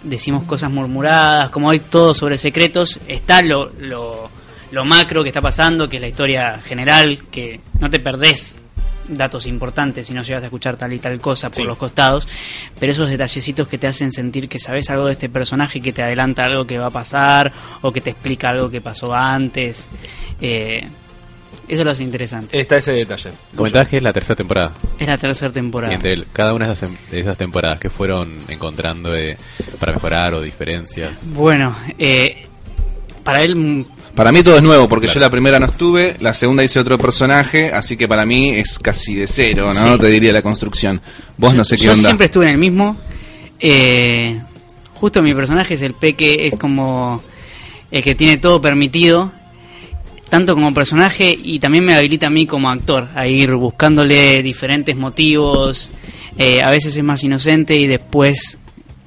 decimos 0.03 0.43
cosas 0.45 0.71
murmuradas, 0.71 1.49
como 1.49 1.69
hay 1.69 1.79
todo 1.79 2.13
sobre 2.13 2.37
secretos, 2.37 2.99
está 3.07 3.41
lo, 3.41 3.69
lo, 3.79 4.29
lo 4.71 4.85
macro 4.85 5.23
que 5.23 5.29
está 5.29 5.41
pasando, 5.41 5.87
que 5.89 5.97
es 5.97 6.01
la 6.01 6.07
historia 6.09 6.59
general, 6.65 7.19
que 7.31 7.59
no 7.79 7.89
te 7.89 7.99
perdés 7.99 8.55
datos 9.07 9.45
importantes 9.45 10.07
si 10.07 10.13
no 10.13 10.23
llegas 10.23 10.43
a 10.43 10.47
escuchar 10.47 10.77
tal 10.77 10.91
y 10.93 10.99
tal 10.99 11.19
cosa 11.19 11.49
por 11.49 11.57
Sí. 11.57 11.63
los 11.63 11.77
costados, 11.77 12.27
pero 12.79 12.91
esos 12.91 13.09
detallecitos 13.09 13.67
que 13.67 13.77
te 13.77 13.87
hacen 13.87 14.11
sentir 14.11 14.49
que 14.49 14.59
sabes 14.59 14.89
algo 14.89 15.05
de 15.07 15.13
este 15.13 15.29
personaje, 15.29 15.79
que 15.81 15.93
te 15.93 16.03
adelanta 16.03 16.43
algo 16.45 16.65
que 16.65 16.77
va 16.77 16.87
a 16.87 16.91
pasar 16.91 17.51
o 17.81 17.91
que 17.91 18.01
te 18.01 18.11
explica 18.11 18.49
algo 18.49 18.69
que 18.69 18.81
pasó 18.81 19.13
antes, 19.13 19.87
eh, 20.41 20.87
eso 21.67 21.83
lo 21.83 21.91
hace 21.91 22.03
interesante. 22.03 22.59
Está 22.59 22.77
ese 22.77 22.91
detalle. 22.91 23.31
Comentabas 23.55 23.87
que 23.87 23.97
es 23.97 24.03
la 24.03 24.13
tercera 24.13 24.35
temporada. 24.35 24.71
Es 24.99 25.07
la 25.07 25.17
tercera 25.17 25.51
temporada. 25.51 25.91
Y 25.93 25.95
entre 25.95 26.13
el- 26.13 26.27
cada 26.31 26.53
una 26.53 26.67
de 26.67 26.73
esas, 26.73 26.91
de 27.09 27.19
esas 27.19 27.37
temporadas, 27.37 27.79
¿qué 27.79 27.89
fueron 27.89 28.35
encontrando 28.49 29.11
de- 29.11 29.35
para 29.79 29.93
mejorar 29.93 30.33
o 30.35 30.41
diferencias? 30.41 31.31
Bueno, 31.33 31.75
eh, 31.97 32.45
para 33.23 33.43
él 33.43 33.83
Para 34.15 34.31
mí 34.31 34.41
todo 34.43 34.55
es 34.55 34.63
nuevo, 34.63 34.87
porque 34.87 35.07
Claro. 35.07 35.19
yo 35.19 35.25
la 35.25 35.29
primera 35.29 35.59
no 35.59 35.65
estuve, 35.65 36.15
la 36.21 36.33
segunda 36.33 36.63
hice 36.63 36.79
otro 36.79 36.97
personaje, 36.97 37.71
así 37.73 37.97
que 37.97 38.07
para 38.07 38.25
mí 38.25 38.57
es 38.57 38.79
casi 38.79 39.15
de 39.15 39.27
cero, 39.27 39.71
¿no? 39.73 39.93
Sí. 39.95 39.99
Te 39.99 40.07
diría 40.07 40.31
la 40.31 40.41
construcción. 40.41 41.01
Vos 41.37 41.53
no 41.53 41.63
sé 41.65 41.75
qué 41.77 41.83
yo 41.85 41.91
onda. 41.91 42.03
siempre 42.09 42.25
estuve 42.27 42.45
en 42.45 42.51
el 42.51 42.57
mismo. 42.57 42.95
Eh, 43.59 44.39
justo 44.93 45.21
mi 45.21 45.33
personaje 45.33 45.73
es 45.73 45.81
el 45.81 45.93
peque, 45.95 46.47
es 46.47 46.57
como 46.57 47.21
el 47.91 48.03
que 48.03 48.15
tiene 48.15 48.37
todo 48.37 48.61
permitido, 48.61 49.31
tanto 50.29 50.53
como 50.53 50.73
personaje 50.73 51.37
y 51.41 51.59
también 51.59 51.85
me 51.85 51.93
habilita 51.93 52.27
a 52.27 52.29
mí 52.29 52.45
como 52.47 52.69
actor 52.69 53.09
a 53.15 53.27
ir 53.27 53.53
buscándole 53.55 54.41
diferentes 54.41 54.95
motivos. 54.95 55.91
Eh, 56.37 56.61
a 56.61 56.69
veces 56.69 56.95
es 56.95 57.03
más 57.03 57.23
inocente 57.23 57.75
y 57.75 57.85
después 57.87 58.57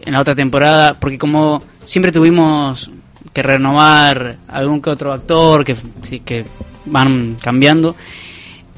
en 0.02 0.12
la 0.12 0.20
otra 0.20 0.34
temporada, 0.34 0.94
porque 0.94 1.18
como 1.18 1.62
siempre 1.84 2.12
tuvimos 2.12 2.90
que 3.38 3.42
renovar 3.44 4.36
algún 4.48 4.82
que 4.82 4.90
otro 4.90 5.12
actor 5.12 5.64
que, 5.64 6.44
van 6.86 7.36
cambiando, 7.40 7.94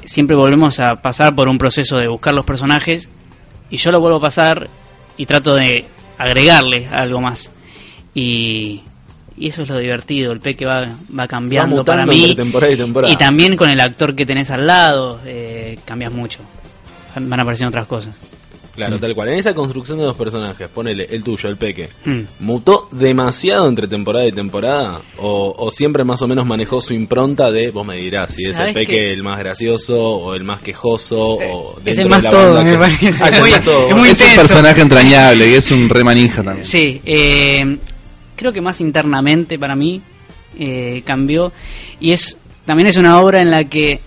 siempre 0.05 0.37
volvemos 0.37 0.79
a 0.81 0.97
pasar 0.97 1.35
por 1.35 1.49
un 1.49 1.57
proceso 1.57 1.97
de 1.97 2.09
buscar 2.09 2.35
los 2.35 2.45
personajes 2.45 3.09
y 3.71 3.79
yo 3.79 3.91
lo 3.91 4.01
vuelvo 4.01 4.19
a 4.19 4.21
pasar 4.21 4.69
y 5.17 5.25
trato 5.25 5.55
de 5.55 5.87
agregarle 6.19 6.89
algo 6.93 7.23
más. 7.23 7.51
Y, 8.13 8.83
y 9.39 9.49
eso 9.49 9.63
es 9.63 9.71
lo 9.71 9.79
divertido, 9.79 10.31
el 10.31 10.41
peque 10.41 10.67
va, 10.67 10.87
va 11.19 11.27
cambiando 11.27 11.77
Va 11.77 11.85
para 11.85 12.05
mí. 12.05 12.35
temporada 12.35 12.73
y 12.75 12.77
temporada. 12.77 13.11
Y 13.11 13.17
también 13.17 13.57
con 13.57 13.71
el 13.71 13.81
actor 13.81 14.15
que 14.15 14.27
tenés 14.27 14.51
al 14.51 14.67
lado, 14.67 15.21
eh, 15.25 15.79
cambias 15.87 16.13
mucho. 16.13 16.41
Van 17.15 17.41
apareciendo 17.41 17.71
otras 17.71 17.87
cosas. 17.87 18.21
Claro, 18.75 18.99
tal 18.99 19.15
cual. 19.15 19.29
En 19.31 19.39
esa 19.39 19.55
construcción 19.55 19.99
de 19.99 20.05
los 20.05 20.17
personajes, 20.17 20.69
ponele 20.69 21.07
el 21.11 21.23
tuyo, 21.23 21.49
el 21.49 21.57
peque. 21.57 21.89
Mm. 22.05 22.21
¿Mutó 22.41 22.89
demasiado 22.93 23.69
entre 23.69 23.89
temporada 23.89 24.27
y 24.27 24.33
temporada? 24.33 25.01
¿O, 25.19 25.55
o 25.59 25.71
siempre 25.71 26.05
más 26.05 26.23
o 26.23 26.29
menos 26.29 26.47
manejó 26.47 26.81
su 26.81 26.95
impronta 26.95 27.51
de, 27.51 27.71
vos 27.71 27.87
me 27.87 27.97
dirás, 27.97 28.33
si 28.35 28.43
es 28.43 28.49
el 28.51 28.55
¿Sabés 28.55 28.75
peque 28.75 28.93
qué? 28.93 29.13
el 29.13 29.23
más 29.23 29.39
gracioso 29.39 30.01
o 30.01 30.35
el 30.35 30.45
más 30.45 30.61
quejoso 30.61 31.21
o 31.35 31.79
es 31.79 31.85
dentro 31.97 32.03
el 32.05 32.09
más 32.11 32.23
de 32.23 32.29
la 32.29 32.31
todo, 32.31 32.55
banda 32.55 32.65
me 32.65 32.71
que- 32.73 32.79
parece. 32.79 33.25
Ah, 33.25 33.29
es 33.29 33.35
el 33.37 33.41
Muy- 33.43 33.51
más 33.51 33.65
todo. 33.65 33.89
es 33.91 33.97
muy 33.97 34.09
es 34.09 34.21
un 34.21 34.37
personaje 34.37 34.81
entrañable 34.83 35.51
y 35.51 35.55
es 35.55 35.71
un 35.73 35.89
re 35.89 36.05
manija 36.05 36.43
también. 36.43 36.65
Sí, 36.65 37.01
eh, 37.05 37.77
creo 38.37 38.53
que 38.53 38.61
más 38.61 38.81
internamente 38.81 39.59
para 39.59 39.75
mí 39.77 40.01
eh, 40.59 41.03
cambió 41.05 41.53
y 42.01 42.13
es 42.13 42.37
también 42.65 42.89
es 42.89 42.97
una 42.97 43.21
obra 43.21 43.43
en 43.43 43.51
la 43.51 43.65
que 43.65 44.01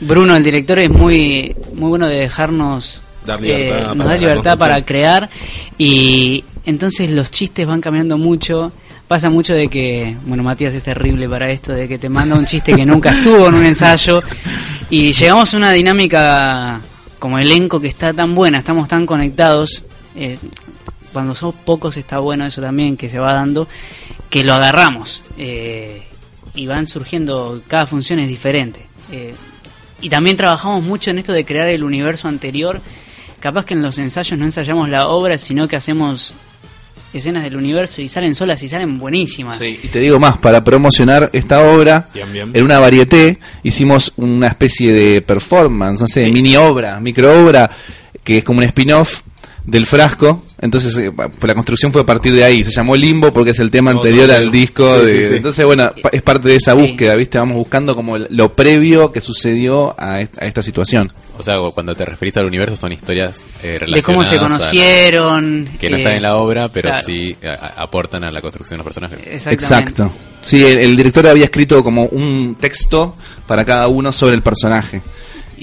Bruno, 0.00 0.34
el 0.36 0.42
director, 0.42 0.78
es 0.78 0.90
muy 0.90 1.54
muy 1.74 1.88
bueno 1.90 2.06
de 2.08 2.16
dejarnos 2.20 3.00
Dar 3.24 3.40
libertad 3.40 3.78
eh, 3.78 3.82
para 3.82 3.94
nos 3.94 4.06
da 4.06 4.16
libertad 4.16 4.58
para 4.58 4.84
crear 4.84 5.30
y 5.78 6.44
entonces 6.64 7.10
los 7.10 7.30
chistes 7.30 7.66
van 7.66 7.80
cambiando 7.80 8.18
mucho. 8.18 8.72
Pasa 9.06 9.28
mucho 9.28 9.54
de 9.54 9.68
que, 9.68 10.16
bueno, 10.24 10.42
Matías 10.42 10.72
es 10.72 10.82
terrible 10.82 11.28
para 11.28 11.50
esto, 11.50 11.72
de 11.72 11.86
que 11.86 11.98
te 11.98 12.08
manda 12.08 12.36
un 12.36 12.46
chiste 12.46 12.74
que 12.74 12.86
nunca 12.86 13.10
estuvo 13.10 13.48
en 13.48 13.54
un 13.54 13.64
ensayo 13.66 14.22
y 14.88 15.12
llegamos 15.12 15.52
a 15.52 15.56
una 15.58 15.72
dinámica 15.72 16.80
como 17.18 17.38
elenco 17.38 17.80
que 17.80 17.88
está 17.88 18.14
tan 18.14 18.34
buena, 18.34 18.58
estamos 18.58 18.88
tan 18.88 19.04
conectados. 19.04 19.84
eh, 20.16 20.38
cuando 21.14 21.34
son 21.34 21.52
pocos 21.52 21.96
está 21.96 22.18
bueno 22.18 22.44
eso 22.44 22.60
también 22.60 22.96
que 22.96 23.08
se 23.08 23.18
va 23.18 23.32
dando, 23.32 23.68
que 24.28 24.42
lo 24.42 24.52
agarramos 24.52 25.22
eh, 25.38 26.02
y 26.54 26.66
van 26.66 26.86
surgiendo, 26.86 27.62
cada 27.68 27.86
función 27.86 28.18
es 28.18 28.28
diferente. 28.28 28.80
Eh, 29.12 29.32
y 30.02 30.08
también 30.08 30.36
trabajamos 30.36 30.82
mucho 30.82 31.10
en 31.10 31.18
esto 31.18 31.32
de 31.32 31.44
crear 31.44 31.68
el 31.68 31.84
universo 31.84 32.28
anterior. 32.28 32.80
Capaz 33.44 33.66
que 33.66 33.74
en 33.74 33.82
los 33.82 33.98
ensayos 33.98 34.38
no 34.38 34.46
ensayamos 34.46 34.88
la 34.88 35.08
obra, 35.08 35.36
sino 35.36 35.68
que 35.68 35.76
hacemos 35.76 36.32
escenas 37.12 37.42
del 37.42 37.56
universo 37.56 38.00
y 38.00 38.08
salen 38.08 38.34
solas 38.34 38.62
y 38.62 38.70
salen 38.70 38.98
buenísimas. 38.98 39.58
Sí, 39.58 39.78
y 39.82 39.88
te 39.88 39.98
digo 40.00 40.18
más, 40.18 40.38
para 40.38 40.64
promocionar 40.64 41.28
esta 41.34 41.60
obra, 41.60 42.08
Bien, 42.14 42.32
bien. 42.32 42.50
en 42.54 42.64
una 42.64 42.78
varieté, 42.78 43.38
hicimos 43.62 44.14
una 44.16 44.46
especie 44.46 44.92
de 44.94 45.20
performance, 45.20 46.00
no 46.00 46.06
sé, 46.06 46.26
mini 46.30 46.56
obra, 46.56 46.98
micro 47.00 47.38
obra, 47.38 47.70
que 48.22 48.38
es 48.38 48.44
como 48.44 48.60
un 48.60 48.64
spin-off 48.64 49.20
del 49.62 49.84
frasco. 49.84 50.42
Entonces, 50.64 50.96
eh, 50.96 51.12
la 51.42 51.54
construcción 51.54 51.92
fue 51.92 52.00
a 52.00 52.06
partir 52.06 52.34
de 52.34 52.42
ahí. 52.42 52.64
Se 52.64 52.70
llamó 52.70 52.96
Limbo 52.96 53.30
porque 53.34 53.50
es 53.50 53.58
el 53.60 53.70
tema 53.70 53.90
Otro 53.90 54.00
anterior 54.08 54.30
al 54.30 54.50
disco. 54.50 54.98
Sí, 55.00 55.06
de- 55.06 55.22
sí, 55.22 55.28
sí. 55.28 55.34
Entonces, 55.36 55.64
bueno, 55.66 55.92
es 56.10 56.22
parte 56.22 56.48
de 56.48 56.56
esa 56.56 56.72
Sí. 56.74 56.80
búsqueda, 56.80 57.14
¿viste? 57.16 57.36
Vamos 57.38 57.56
buscando 57.58 57.94
como 57.94 58.16
lo 58.16 58.48
previo 58.56 59.12
que 59.12 59.20
sucedió 59.20 59.94
a, 59.98 60.20
est- 60.20 60.40
a 60.40 60.46
esta 60.46 60.62
situación. 60.62 61.12
O 61.36 61.42
sea, 61.42 61.56
cuando 61.74 61.94
te 61.94 62.04
referís 62.06 62.36
al 62.38 62.46
universo 62.46 62.76
son 62.76 62.92
historias 62.92 63.46
eh, 63.62 63.78
relacionadas 63.78 63.94
de 63.94 64.02
cómo 64.02 64.24
se 64.24 64.36
la- 64.36 64.40
conocieron. 64.42 65.68
que 65.78 65.90
no 65.90 65.96
eh, 65.96 66.00
están 66.00 66.16
en 66.16 66.22
la 66.22 66.36
obra, 66.36 66.68
pero 66.70 66.88
claro. 66.88 67.04
sí 67.04 67.36
a- 67.44 67.82
aportan 67.82 68.24
a 68.24 68.30
la 68.30 68.40
construcción 68.40 68.78
de 68.78 68.84
los 68.84 68.94
personajes. 68.94 69.46
Exacto. 69.46 70.10
Sí, 70.40 70.64
el, 70.64 70.78
el 70.78 70.96
director 70.96 71.26
había 71.26 71.44
escrito 71.44 71.82
como 71.84 72.04
un 72.06 72.56
texto 72.58 73.16
para 73.46 73.64
cada 73.64 73.88
uno 73.88 74.12
sobre 74.12 74.34
el 74.34 74.42
personaje. 74.42 75.02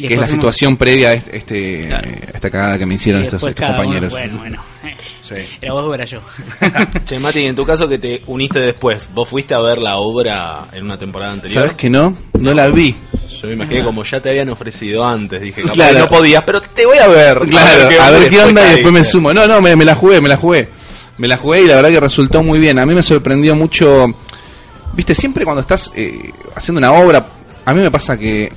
Y 0.03 0.07
que 0.07 0.13
es 0.15 0.19
la 0.19 0.27
situación 0.27 0.77
previa 0.77 1.09
a, 1.09 1.13
este, 1.13 1.37
este, 1.37 1.87
Claro. 1.87 2.07
a 2.07 2.35
esta 2.35 2.49
cagada 2.49 2.77
que 2.77 2.85
me 2.85 2.95
hicieron 2.95 3.23
estos, 3.23 3.41
estos 3.43 3.55
cada 3.55 3.71
uno- 3.73 3.83
compañeros. 3.83 4.11
bueno, 4.13 4.37
bueno. 4.37 4.63
Sí. 5.21 5.35
Era 5.61 5.73
vos 5.73 5.85
o 5.85 5.93
era 5.93 6.03
yo. 6.03 6.19
Che, 7.05 7.19
Mati, 7.19 7.45
en 7.45 7.55
tu 7.55 7.63
caso 7.65 7.87
que 7.87 7.97
te 7.99 8.21
uniste 8.25 8.59
después, 8.59 9.07
¿vos 9.13 9.29
fuiste 9.29 9.53
a 9.53 9.59
ver 9.59 9.77
la 9.77 9.97
obra 9.97 10.65
en 10.73 10.83
una 10.83 10.97
temporada 10.97 11.33
anterior? 11.33 11.61
¿Sabes 11.61 11.73
que 11.77 11.89
no? 11.89 12.17
No 12.39 12.53
la 12.53 12.67
vi. 12.67 12.95
Yo 13.41 13.47
me 13.47 13.53
imaginé 13.53 13.83
como 13.83 14.03
ya 14.03 14.19
te 14.19 14.29
habían 14.31 14.49
ofrecido 14.49 15.07
antes, 15.07 15.39
dije, 15.41 15.61
capaz 15.61 15.73
Claro. 15.73 15.93
que 15.93 15.99
no 16.01 16.07
podías, 16.09 16.43
pero 16.43 16.61
te 16.61 16.85
voy 16.85 16.97
a 16.97 17.07
ver. 17.07 17.39
Claro, 17.39 17.89
a 18.01 18.09
ver 18.11 18.29
qué 18.29 18.39
onda 18.41 18.65
y 18.67 18.73
después 18.73 18.93
me 18.93 19.03
sumo. 19.03 19.33
No, 19.33 19.47
no, 19.47 19.61
me, 19.61 19.75
me 19.75 19.85
la 19.85 19.95
jugué, 19.95 20.19
me 20.19 20.27
la 20.27 20.37
jugué. 20.37 20.67
Me 21.17 21.27
la 21.27 21.37
jugué 21.37 21.61
y 21.61 21.67
la 21.67 21.75
verdad 21.75 21.89
que 21.91 21.99
resultó 21.99 22.41
muy 22.43 22.59
bien. 22.59 22.77
A 22.79 22.85
mí 22.85 22.93
me 22.93 23.03
sorprendió 23.03 23.55
mucho. 23.55 24.07
Viste, 24.93 25.15
siempre 25.15 25.45
cuando 25.45 25.61
estás 25.61 25.91
eh, 25.95 26.31
haciendo 26.55 26.79
una 26.79 26.91
obra, 26.93 27.25
a 27.63 27.73
mí 27.73 27.79
me 27.81 27.91
pasa 27.91 28.17
que 28.17 28.51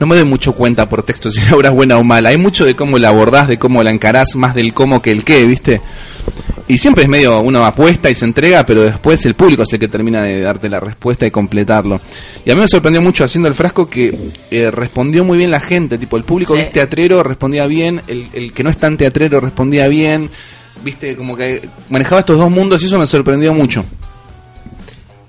no 0.00 0.06
me 0.06 0.16
doy 0.16 0.24
mucho 0.24 0.54
cuenta 0.54 0.88
por 0.88 1.02
texto 1.02 1.30
si 1.30 1.40
la 1.48 1.54
obra 1.56 1.68
es 1.68 1.74
buena 1.74 1.98
o 1.98 2.02
mala. 2.02 2.30
Hay 2.30 2.38
mucho 2.38 2.64
de 2.64 2.74
cómo 2.74 2.98
la 2.98 3.08
abordás, 3.10 3.46
de 3.48 3.58
cómo 3.58 3.82
la 3.82 3.90
encarás, 3.90 4.34
más 4.34 4.54
del 4.54 4.72
cómo 4.74 5.00
que 5.02 5.12
el 5.12 5.22
qué, 5.22 5.44
¿viste? 5.44 5.80
Y 6.68 6.78
siempre 6.78 7.02
es 7.02 7.08
medio 7.08 7.36
uno 7.40 7.64
apuesta 7.64 8.08
y 8.10 8.14
se 8.14 8.24
entrega, 8.24 8.64
pero 8.64 8.82
después 8.82 9.26
el 9.26 9.34
público 9.34 9.64
es 9.64 9.72
el 9.72 9.80
que 9.80 9.88
termina 9.88 10.22
de 10.22 10.40
darte 10.40 10.68
la 10.68 10.78
respuesta 10.78 11.26
y 11.26 11.30
completarlo. 11.30 12.00
Y 12.44 12.50
a 12.50 12.54
mí 12.54 12.60
me 12.60 12.68
sorprendió 12.68 13.02
mucho 13.02 13.24
haciendo 13.24 13.48
el 13.48 13.54
frasco 13.54 13.88
que 13.88 14.30
eh, 14.52 14.70
respondió 14.70 15.24
muy 15.24 15.36
bien 15.36 15.50
la 15.50 15.58
gente, 15.60 15.98
tipo 15.98 16.16
el 16.16 16.22
público 16.24 16.54
Sí. 16.54 16.60
que 16.60 16.66
es 16.66 16.72
teatrero 16.72 17.22
respondía 17.24 17.66
bien, 17.66 18.00
el, 18.06 18.28
el 18.32 18.52
que 18.52 18.62
no 18.62 18.70
es 18.70 18.76
tan 18.78 18.96
teatrero 18.96 19.40
respondía 19.40 19.88
bien, 19.88 20.30
viste, 20.84 21.16
como 21.16 21.36
que 21.36 21.68
manejaba 21.88 22.20
estos 22.20 22.38
dos 22.38 22.50
mundos 22.50 22.80
y 22.82 22.86
eso 22.86 22.98
me 23.00 23.06
sorprendió 23.06 23.52
mucho. 23.52 23.84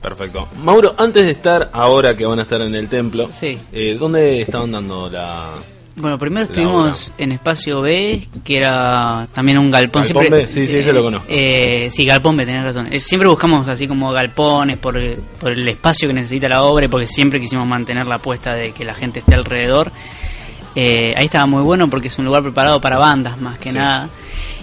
Perfecto. 0.02 0.48
Mauro, 0.64 0.96
antes 0.98 1.24
de 1.24 1.32
estar 1.32 1.70
ahora 1.74 2.16
que 2.18 2.26
van 2.26 2.40
a 2.40 2.44
estar 2.44 2.62
en 2.62 2.74
el 2.74 2.88
templo, 2.88 3.30
Sí. 3.32 3.58
eh, 3.72 3.96
¿dónde 4.00 4.42
estaban 4.42 4.72
dando 4.72 5.10
la... 5.10 5.50
Bueno, 5.96 6.18
primero 6.18 6.46
estuvimos 6.46 7.14
en 7.18 7.34
espacio 7.34 7.82
B, 7.82 8.28
que 8.44 8.58
era 8.58 9.28
también 9.34 9.60
un 9.60 9.70
galpón. 9.70 10.02
¿Galpón 10.04 10.22
siempre, 10.24 10.42
B? 10.44 10.48
Sí, 10.48 10.66
sí, 10.66 10.78
ese 10.78 10.94
lo 10.94 11.04
conozco. 11.04 11.28
Eh, 11.30 11.90
sí, 11.92 12.06
galpón 12.06 12.38
B, 12.38 12.46
tenés 12.46 12.64
razón. 12.64 12.88
Siempre 12.98 13.28
buscamos 13.28 13.68
así 13.68 13.88
como 13.88 14.10
galpones 14.12 14.78
por, 14.78 14.98
por 15.40 15.52
el 15.52 15.68
espacio 15.68 16.08
que 16.08 16.14
necesita 16.16 16.48
la 16.50 16.64
obra 16.64 16.86
y 16.86 16.88
porque 16.88 17.06
siempre 17.08 17.40
quisimos 17.42 17.68
mantener 17.68 18.08
la 18.08 18.16
apuesta 18.16 18.56
de 18.56 18.72
que 18.72 18.86
la 18.86 18.94
gente 18.96 19.20
esté 19.20 19.36
alrededor. 19.36 19.92
Eh, 20.76 21.12
ahí 21.16 21.26
estaba 21.26 21.46
muy 21.46 21.62
bueno 21.62 21.90
porque 21.90 22.08
es 22.08 22.18
un 22.18 22.26
lugar 22.26 22.42
preparado 22.42 22.80
para 22.80 22.98
bandas 22.98 23.40
más 23.42 23.60
que 23.60 23.72
Sí. 23.72 23.78
nada. 23.78 24.08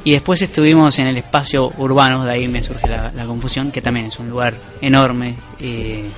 Y 0.04 0.12
después 0.12 0.40
estuvimos 0.42 0.98
en 0.98 1.08
el 1.08 1.16
espacio 1.18 1.72
urbano, 1.78 2.24
de 2.24 2.32
ahí 2.32 2.48
me 2.48 2.62
surge 2.62 2.86
la, 2.88 3.10
la 3.14 3.24
confusión, 3.26 3.70
que 3.70 3.80
también 3.82 4.06
es 4.06 4.18
un 4.18 4.28
lugar 4.30 4.54
enorme. 4.80 5.34
eh, 5.60 6.08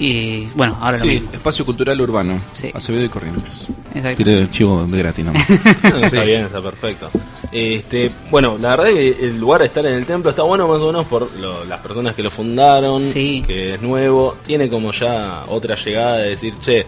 y 0.00 0.44
bueno, 0.54 0.76
ahora 0.80 0.92
lo 0.96 1.02
Sí, 1.02 1.08
mismo. 1.08 1.30
espacio 1.32 1.64
cultural 1.64 2.00
urbano, 2.00 2.40
Sí. 2.52 2.70
Acevedo 2.72 3.04
y 3.04 3.08
Corrientes. 3.08 3.52
Exacto. 3.92 4.16
Tiré 4.18 4.38
el 4.42 4.50
chivo 4.50 4.84
de 4.86 4.96
gratis 4.98 5.24
nomás. 5.24 5.50
está 6.02 6.22
bien, 6.22 6.44
está 6.44 6.60
perfecto. 6.62 7.10
Este, 7.50 8.08
bueno, 8.30 8.56
la 8.60 8.76
verdad 8.76 8.84
que 8.92 9.08
el 9.22 9.40
lugar 9.40 9.60
de 9.62 9.66
estar 9.66 9.84
en 9.86 9.94
el 9.94 10.06
templo 10.06 10.30
está 10.30 10.44
bueno 10.44 10.68
más 10.68 10.80
o 10.82 10.86
menos 10.86 11.04
por 11.06 11.34
lo- 11.34 11.64
las 11.64 11.80
personas 11.80 12.14
que 12.14 12.22
lo 12.22 12.30
fundaron, 12.30 13.04
Sí. 13.04 13.42
que 13.44 13.74
es 13.74 13.82
nuevo, 13.82 14.36
tiene 14.46 14.68
como 14.70 14.92
ya 14.92 15.42
otra 15.48 15.74
llegada 15.74 16.18
de 16.18 16.28
decir, 16.30 16.54
che, 16.60 16.86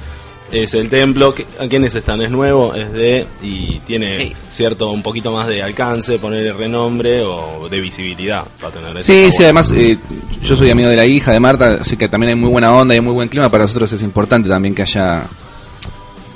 es 0.53 0.75
el 0.75 0.89
templo, 0.89 1.35
que- 1.35 1.47
¿a 1.59 1.67
quiénes 1.69 1.95
están? 1.95 2.23
Es 2.23 2.31
nuevo, 2.31 2.75
es 2.75 2.93
de, 2.93 3.27
y 3.43 3.79
tiene 3.81 4.17
Sí. 4.17 4.33
cierto 4.49 4.89
un 4.91 5.03
poquito 5.03 5.31
más 5.33 5.47
de 5.49 5.63
alcance, 5.63 6.19
poner 6.19 6.57
renombre 6.57 7.23
o 7.23 7.69
de 7.69 7.81
visibilidad 7.81 8.45
para 8.61 8.73
tener 8.75 9.03
Sí, 9.03 9.13
sí, 9.13 9.21
bueno. 9.31 9.45
además 9.45 9.73
eh, 9.73 9.99
yo 10.43 10.57
soy 10.57 10.71
amigo 10.71 10.89
de 10.89 10.97
la 10.97 11.07
hija 11.07 11.33
de 11.33 11.41
Marta, 11.41 11.79
así 11.81 11.97
que 11.97 12.09
también 12.09 12.31
hay 12.31 12.37
muy 12.37 12.51
buena 12.51 12.75
onda 12.75 12.95
y 12.95 12.99
hay 12.99 13.05
muy 13.05 13.15
buen 13.15 13.29
clima. 13.29 13.49
Para 13.51 13.65
nosotros 13.65 13.93
es 13.93 14.03
importante 14.03 14.49
también 14.49 14.75
que 14.75 14.83
haya 14.83 15.25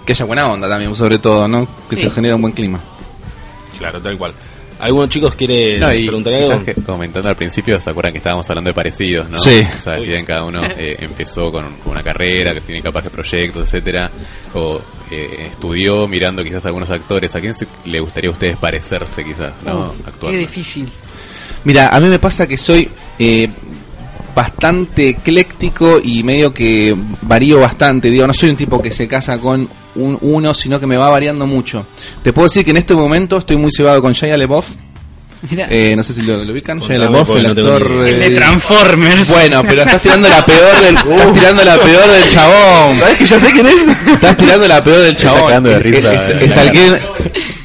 que 0.07 0.13
haya 0.13 0.25
buena 0.27 0.47
onda 0.53 0.69
también, 0.69 0.95
sobre 0.95 1.19
todo, 1.19 1.49
¿no? 1.49 1.67
Que 1.89 1.97
Sí. 1.97 2.03
se 2.03 2.11
genere 2.11 2.35
un 2.35 2.43
buen 2.43 2.53
clima. 2.53 2.79
Claro, 3.79 4.01
tal 4.03 4.19
cual. 4.19 4.35
¿Algunos 4.85 5.09
chicos 5.09 5.35
quiere 5.35 5.79
No, 5.79 5.89
preguntar 5.89 6.35
algo? 6.35 6.65
que 6.65 6.75
comentando 6.75 7.29
al 7.31 7.37
principio, 7.37 7.81
¿se 7.81 7.89
acuerdan 7.91 8.13
que 8.13 8.19
estábamos 8.19 8.49
hablando 8.51 8.69
de 8.71 8.75
parecidos, 8.75 9.29
no? 9.31 9.39
Sí. 9.41 9.67
O 9.77 9.81
sea, 9.81 9.99
si 9.99 10.07
bien 10.07 10.25
cada 10.25 10.45
uno 10.45 10.63
eh, 10.77 10.97
empezó 11.01 11.51
con, 11.51 11.77
con 11.77 11.93
una 11.93 12.03
carrera, 12.03 12.53
que 12.55 12.61
tiene 12.61 12.83
capaz 12.83 13.03
de 13.03 13.11
proyectos, 13.11 13.63
etcétera, 13.67 14.11
o 14.55 14.81
eh, 15.11 15.47
estudió 15.51 16.07
mirando 16.07 16.45
quizás 16.45 16.65
algunos 16.67 16.91
actores, 16.91 17.35
¿a 17.35 17.41
quién 17.41 17.55
se- 17.55 17.67
le 17.87 18.01
gustaría 18.01 18.29
a 18.29 18.33
ustedes 18.33 18.57
parecerse 18.59 19.25
quizás, 19.25 19.53
no? 19.65 19.95
Qué 20.21 20.37
difícil. 20.37 20.89
Mira, 21.65 21.89
a 21.89 21.99
mí 21.99 22.09
me 22.09 22.19
pasa 22.19 22.47
que 22.47 22.59
soy 22.59 22.89
eh, 23.19 23.49
bastante 24.35 25.11
ecléctico 25.11 26.01
y 26.03 26.23
medio 26.23 26.53
que 26.53 26.95
varío 27.23 27.61
bastante. 27.61 28.11
Digo, 28.11 28.27
no 28.27 28.35
soy 28.35 28.51
un 28.51 28.57
tipo 28.57 28.81
que 28.83 28.91
se 28.91 29.07
casa 29.09 29.39
con 29.39 29.69
un 29.97 30.19
uno, 30.23 30.53
sino 30.55 30.81
que 30.81 30.87
me 30.87 30.97
va 30.97 31.09
variando 31.09 31.47
mucho. 31.47 31.87
Te 32.23 32.33
puedo 32.33 32.47
decir 32.47 32.65
que 32.65 32.73
en 32.73 32.79
este 32.79 32.95
momento 32.95 33.39
estoy 33.39 33.57
muy 33.57 33.71
cebado 33.71 34.01
con 34.03 34.13
Shia. 34.13 34.37
Mira, 35.51 35.67
Eh, 35.71 35.93
no 35.95 36.03
sé 36.03 36.15
si 36.15 36.23
lo, 36.23 36.43
lo 36.43 36.53
ubican. 36.53 36.81
Shia 36.81 36.99
LaBeouf, 36.99 37.37
el 37.37 37.43
no 37.43 37.49
actor. 37.51 38.07
el 38.07 38.19
de 38.19 38.27
eh, 38.27 38.31
Transformers. 38.31 39.29
Bueno, 39.29 39.63
pero 39.63 39.83
estás 39.83 40.01
tirando 40.01 40.29
la 40.29 40.45
peor 40.47 40.81
del, 40.81 40.95
estás 40.97 41.35
tirando 41.35 41.65
la 41.65 41.77
peor 41.77 42.11
del 42.11 42.29
chabón. 42.31 42.99
¿Sabes 42.99 43.19
que 43.19 43.27
ya 43.27 43.39
sé 43.39 43.53
quién 43.53 43.67
es? 43.67 43.87
Estás 44.15 44.37
tirando 44.39 44.67
la 44.67 44.83
peor 44.83 45.01
del 45.01 45.15
Está 45.15 45.23
chabón. 45.27 45.43
cagando 45.49 45.69
de 45.69 45.77
Eh, 45.77 45.79
risa, 45.81 46.13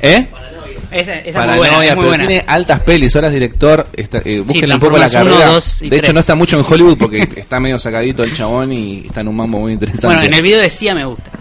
eh, 0.02 0.28
esa, 0.92 1.14
esa 1.20 1.40
es 1.42 1.48
muy 1.48 1.58
buena, 1.58 1.74
es 1.86 1.96
muy 1.96 1.96
pero 1.96 2.08
buena. 2.08 2.28
tiene 2.28 2.44
altas 2.48 2.80
pelis, 2.82 3.16
ahora 3.16 3.28
es 3.30 3.34
director, 3.34 3.88
está, 3.94 4.18
eh, 4.26 4.40
búsquenle 4.40 4.74
un 4.76 4.80
poco 4.80 4.98
la 4.98 5.10
Transformers 5.10 5.34
carrera. 5.36 5.46
uno, 5.46 5.54
dos 5.56 5.82
y 5.82 5.90
de 5.90 5.96
hecho 5.98 6.02
tres. 6.04 6.14
no 6.14 6.20
está 6.20 6.36
mucho 6.36 6.60
en 6.60 6.66
Hollywood 6.68 6.98
porque 6.98 7.30
está 7.36 7.60
medio 7.60 7.78
sacadito 7.80 8.24
el 8.24 8.34
chabón 8.34 8.72
y 8.74 9.04
está 9.08 9.22
en 9.22 9.28
un 9.28 9.36
mambo 9.36 9.60
muy 9.60 9.74
interesante. 9.74 10.08
Bueno, 10.08 10.24
en 10.24 10.34
el 10.34 10.42
video 10.44 10.60
decía 10.62 10.96
me 10.96 11.06
gusta. 11.06 11.32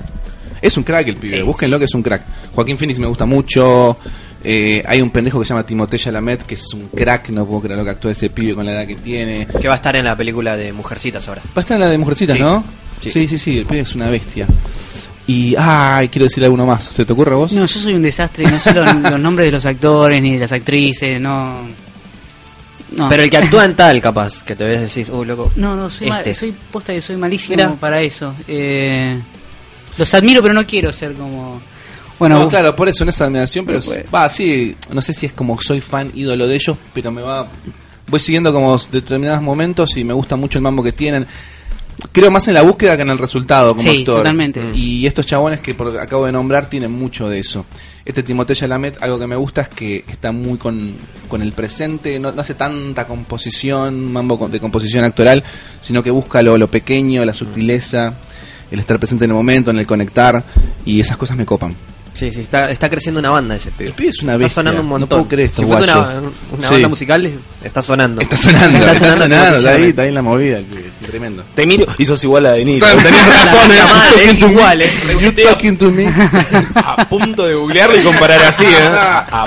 Es 0.60 0.76
un 0.76 0.82
crack 0.82 1.06
el 1.08 1.16
pibe, 1.16 1.36
Sí. 1.38 1.42
búsquenlo 1.42 1.78
que 1.78 1.84
es 1.84 1.94
un 1.94 2.02
crack. 2.02 2.22
Joaquín 2.54 2.76
Phoenix 2.78 2.98
me 2.98 3.06
gusta 3.06 3.24
mucho. 3.26 3.96
eh, 4.44 4.82
hay 4.86 5.00
un 5.00 5.10
pendejo 5.10 5.38
que 5.40 5.44
se 5.44 5.48
llama 5.50 5.64
Timothée 5.66 5.98
Chalamet 5.98 6.42
que 6.44 6.54
es 6.54 6.72
un 6.74 6.88
crack, 6.88 7.28
no 7.30 7.44
puedo 7.46 7.60
creer 7.62 7.78
lo 7.78 7.84
que 7.84 7.90
actúa 7.90 8.12
ese 8.12 8.30
pibe 8.30 8.54
con 8.54 8.66
la 8.66 8.72
edad 8.72 8.86
que 8.86 8.94
tiene. 8.96 9.46
Que 9.60 9.66
va 9.68 9.74
a 9.74 9.76
estar 9.78 9.94
en 9.96 10.04
la 10.04 10.16
película 10.16 10.56
de 10.56 10.72
Mujercitas 10.72 11.26
ahora. 11.28 11.42
Va 11.46 11.50
a 11.56 11.60
estar 11.60 11.76
en 11.76 11.80
la 11.80 11.88
de 11.90 11.98
Mujercitas, 11.98 12.36
Sí. 12.36 12.42
¿no? 12.42 12.64
Sí. 13.00 13.10
sí, 13.10 13.26
sí, 13.28 13.38
sí, 13.38 13.58
el 13.58 13.66
pibe 13.66 13.80
es 13.80 13.94
una 13.94 14.10
bestia. 14.10 14.46
Y, 15.28 15.54
ay, 15.56 16.08
quiero 16.08 16.25
decir 16.25 16.42
alguno 16.42 16.66
más. 16.66 16.85
¿Se 16.85 17.04
te 17.04 17.12
ocurre 17.12 17.32
a 17.35 17.37
vos? 17.37 17.52
No, 17.52 17.61
yo 17.66 17.80
soy 17.80 17.94
un 17.94 18.02
desastre, 18.02 18.44
no 18.50 18.58
sé 18.58 18.73
los, 18.75 18.92
los 19.11 19.20
nombres 19.20 19.47
de 19.49 19.52
los 19.52 19.64
actores 19.66 20.20
ni 20.23 20.32
de 20.35 20.38
las 20.40 20.52
actrices, 20.52 21.20
no. 21.20 21.61
No, 22.92 23.08
Pero 23.11 23.23
el 23.23 23.28
que 23.30 23.37
actúa 23.37 23.66
en 23.66 23.76
tal, 23.76 24.00
capaz, 24.00 24.42
que 24.42 24.56
te 24.56 24.64
ves 24.64 24.80
decís, 24.80 25.11
uh, 25.11 25.23
loco. 25.23 25.52
no, 25.56 25.76
no, 25.76 25.90
soy, 25.90 26.08
mal- 26.08 26.20
Este. 26.20 26.32
soy 26.35 26.54
posta 26.73 26.94
que 26.94 27.02
soy 27.02 27.16
malísimo 27.16 27.56
Mirá. 27.56 27.75
para 27.75 28.00
eso. 28.00 28.35
Eh, 28.49 29.20
los 29.99 30.14
admiro, 30.14 30.40
pero 30.40 30.54
no 30.54 30.64
quiero 30.66 30.90
ser 30.90 31.12
como. 31.12 31.61
Bueno, 32.18 32.37
no, 32.37 32.44
vos- 32.44 32.50
claro, 32.50 32.75
por 32.75 32.88
eso 32.88 33.02
en 33.02 33.11
esa 33.11 33.26
admiración, 33.26 33.66
pero 33.66 33.80
va, 34.12 34.30
sí, 34.30 34.75
no 34.90 35.02
sé 35.02 35.12
si 35.12 35.26
es 35.26 35.35
como 35.35 35.61
soy 35.61 35.82
fan 35.82 36.11
ídolo 36.14 36.49
de 36.49 36.54
ellos, 36.54 36.76
pero 36.94 37.12
me 37.12 37.20
va 37.20 37.47
voy 38.06 38.18
siguiendo 38.20 38.50
como 38.54 38.78
determinados 38.78 39.42
momentos 39.42 39.94
y 39.99 40.02
me 40.02 40.14
gusta 40.14 40.35
mucho 40.37 40.56
el 40.58 40.62
mambo 40.62 40.82
que 40.82 40.92
tienen. 40.92 41.26
Creo 42.12 42.30
más 42.30 42.46
en 42.48 42.54
la 42.54 42.62
búsqueda 42.62 42.96
que 42.96 43.02
en 43.02 43.10
el 43.10 43.18
resultado 43.18 43.74
como 43.74 43.82
Sí, 43.90 43.98
actor. 44.00 44.18
totalmente. 44.18 44.62
Y 44.74 45.06
estos 45.06 45.26
chabones 45.26 45.60
que 45.60 45.74
por, 45.74 45.98
acabo 45.98 46.26
de 46.26 46.32
nombrar 46.32 46.68
tienen 46.68 46.92
mucho 46.92 47.28
de 47.28 47.40
eso. 47.40 47.66
Este 48.04 48.22
Timothée 48.22 48.54
Chalamet, 48.54 49.02
algo 49.02 49.18
que 49.18 49.26
me 49.26 49.36
gusta 49.36 49.62
es 49.62 49.68
que 49.68 50.04
está 50.08 50.30
muy 50.30 50.58
con, 50.58 50.94
con 51.28 51.42
el 51.42 51.52
presente, 51.52 52.18
no, 52.20 52.30
no 52.32 52.40
hace 52.40 52.54
tanta 52.54 53.06
composición, 53.06 54.12
mambo 54.12 54.48
de 54.48 54.60
composición 54.60 55.04
actoral, 55.04 55.42
sino 55.80 56.02
que 56.02 56.10
busca 56.10 56.40
lo, 56.42 56.56
lo 56.56 56.68
pequeño, 56.68 57.24
la 57.24 57.34
sutileza, 57.34 58.14
el 58.70 58.78
estar 58.78 58.98
presente 58.98 59.24
en 59.24 59.32
el 59.32 59.36
momento, 59.36 59.70
en 59.72 59.78
el 59.78 59.86
conectar, 59.86 60.42
y 60.84 61.00
esas 61.00 61.16
cosas 61.16 61.36
me 61.36 61.44
copan. 61.44 61.74
Sí, 62.18 62.32
sí, 62.32 62.40
está, 62.40 62.70
está 62.70 62.90
creciendo 62.90 63.20
una 63.20 63.30
banda 63.30 63.54
ese 63.54 63.70
pibe. 63.70 63.90
El 63.90 63.94
pibe 63.94 64.08
es 64.10 64.22
una 64.22 64.32
Está 64.32 64.38
bestia. 64.44 64.54
sonando 64.56 64.80
un 64.82 64.87
No 64.88 64.98
montón. 64.98 65.08
puedo 65.20 65.28
creer 65.28 65.46
esto, 65.50 65.62
si 65.62 65.68
fuese 65.68 65.84
una, 65.84 65.94
guacho. 65.94 66.32
una 66.52 66.62
Sí. 66.66 66.72
banda 66.75 66.88
musical, 66.88 67.30
está 67.62 67.82
sonando. 67.82 68.20
Está 68.20 68.37
sonando, 68.37 68.78
está 68.78 69.16
sonando, 69.16 69.56
está, 69.58 69.70
ahí, 69.72 69.84
está 69.90 70.02
ahí 70.02 70.08
en 70.08 70.14
la 70.14 70.22
movida, 70.22 70.58
el 70.58 70.64
pibe, 70.64 70.90
es 71.00 71.08
tremendo. 71.08 71.44
Te 71.54 71.66
miro 71.66 71.87
y 71.96 72.04
sos 72.04 72.25
igual 72.25 72.46
a 72.46 72.52
Deniro. 72.52 72.87
Tenés 72.87 73.26
razón, 73.28 73.68
La 73.76 73.87
madre, 73.87 74.30
es 74.30 74.38
igual, 74.40 74.82
eh. 74.82 74.92
You 75.20 75.32
talking 75.32 75.76
to 75.78 75.90
me. 75.92 76.06
a 76.75 77.08
punto 77.08 77.46
de 77.46 77.54
googlearlo 77.54 77.96
y 77.96 78.02
comparar 78.02 78.42
así, 78.42 78.64
¿eh? 78.64 78.76
A, 78.92 79.46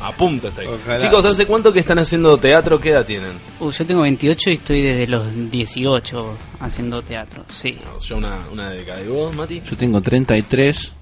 A 0.00 0.12
punto 0.12 0.48
está 0.48 0.60
ahí. 0.60 0.68
Ojalá. 0.68 0.98
Chicos, 0.98 1.24
¿hace 1.24 1.46
cuánto 1.46 1.72
que 1.72 1.80
están 1.80 1.98
haciendo 1.98 2.36
teatro? 2.36 2.78
¿Qué 2.78 2.90
edad 2.90 3.04
tienen? 3.06 3.32
Uh, 3.58 3.70
yo 3.70 3.86
tengo 3.86 4.02
28 4.02 4.50
y 4.50 4.52
estoy 4.52 4.82
desde 4.82 5.06
los 5.06 5.24
18 5.50 6.36
haciendo 6.60 7.02
teatro, 7.02 7.44
sí. 7.52 7.78
Yo 8.06 8.18
una, 8.18 8.36
una 8.52 8.70
década. 8.70 9.00
¿Y 9.00 9.08
vos, 9.08 9.34
Mati? 9.34 9.62
Yo 9.68 9.76
tengo 9.76 10.00
33. 10.02 10.92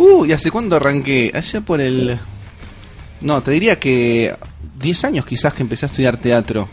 Uh, 0.00 0.24
¿y 0.24 0.32
hace 0.32 0.50
cuándo 0.50 0.76
arranqué? 0.76 1.30
Allá 1.34 1.60
por 1.60 1.78
el... 1.78 2.18
No, 3.20 3.42
te 3.42 3.50
diría 3.50 3.78
que 3.78 4.34
10 4.80 5.04
años 5.04 5.26
quizás 5.26 5.52
que 5.52 5.62
empecé 5.62 5.84
a 5.84 5.88
estudiar 5.90 6.16
teatro. 6.16 6.70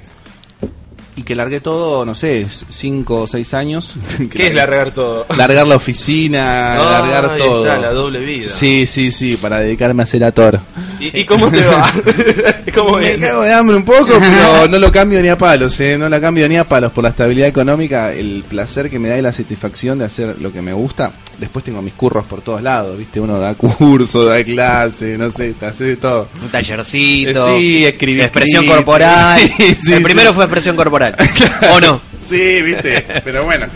Y 1.17 1.23
que 1.23 1.35
largué 1.35 1.59
todo, 1.59 2.05
no 2.05 2.15
sé, 2.15 2.45
5 2.69 3.21
o 3.23 3.27
6 3.27 3.53
años. 3.53 3.95
¿Qué 4.31 4.47
es 4.47 4.55
largar 4.55 4.91
todo? 4.91 5.25
Largar 5.35 5.67
la 5.67 5.75
oficina, 5.75 6.77
largar 6.77 7.31
Ahí 7.31 7.37
todo. 7.37 7.65
está, 7.65 7.77
la 7.79 7.91
doble 7.91 8.19
vida. 8.21 8.47
Sí, 8.47 8.85
sí, 8.87 9.11
sí, 9.11 9.35
para 9.35 9.59
dedicarme 9.59 10.03
a 10.03 10.05
ser 10.05 10.23
actor. 10.23 10.61
¿Y, 10.97 11.19
y 11.19 11.25
cómo 11.25 11.51
te 11.51 11.65
va? 11.65 11.91
¿Cómo 12.73 12.97
Me 12.97 13.17
cago 13.19 13.41
de 13.41 13.51
hambre 13.51 13.75
un 13.75 13.83
poco, 13.83 14.19
pero 14.21 14.67
no 14.69 14.79
lo 14.79 14.89
cambio 14.89 15.21
ni 15.21 15.27
a 15.27 15.37
palos, 15.37 15.77
¿eh? 15.81 15.97
No 15.97 16.07
la 16.07 16.21
cambio 16.21 16.47
ni 16.47 16.55
a 16.55 16.63
palos 16.63 16.93
por 16.93 17.03
la 17.03 17.09
estabilidad 17.09 17.49
económica, 17.49 18.13
el 18.13 18.45
placer 18.47 18.89
que 18.89 18.99
me 18.99 19.09
da 19.09 19.17
y 19.17 19.21
la 19.21 19.33
satisfacción 19.33 19.97
de 19.99 20.05
hacer 20.05 20.39
lo 20.39 20.53
que 20.53 20.61
me 20.61 20.71
gusta. 20.71 21.11
Después 21.39 21.63
tengo 21.63 21.81
mis 21.83 21.93
curros 21.93 22.25
por 22.25 22.41
todos 22.41 22.61
lados, 22.63 22.97
¿viste? 22.97 23.19
Uno 23.19 23.37
da 23.39 23.53
curso, 23.53 24.25
da 24.25 24.43
clase, 24.43 25.17
no 25.19 25.29
sé, 25.29 25.53
hace 25.61 25.83
de 25.83 25.97
todo. 25.97 26.27
Un 26.41 26.49
tallercito. 26.49 27.47
Eh, 27.49 27.59
sí, 27.59 27.85
escribí 27.85 28.21
Expresión 28.21 28.65
corporal. 28.65 29.39
Sí, 29.39 29.75
sí, 29.85 29.93
el 29.93 30.01
primero 30.03 30.29
sí. 30.29 30.35
fue 30.35 30.45
expresión 30.45 30.75
corporal. 30.75 31.15
¿O 31.73 31.79
no? 31.79 32.01
Sí, 32.27 32.61
¿viste? 32.63 33.05
Pero 33.23 33.45
bueno. 33.45 33.67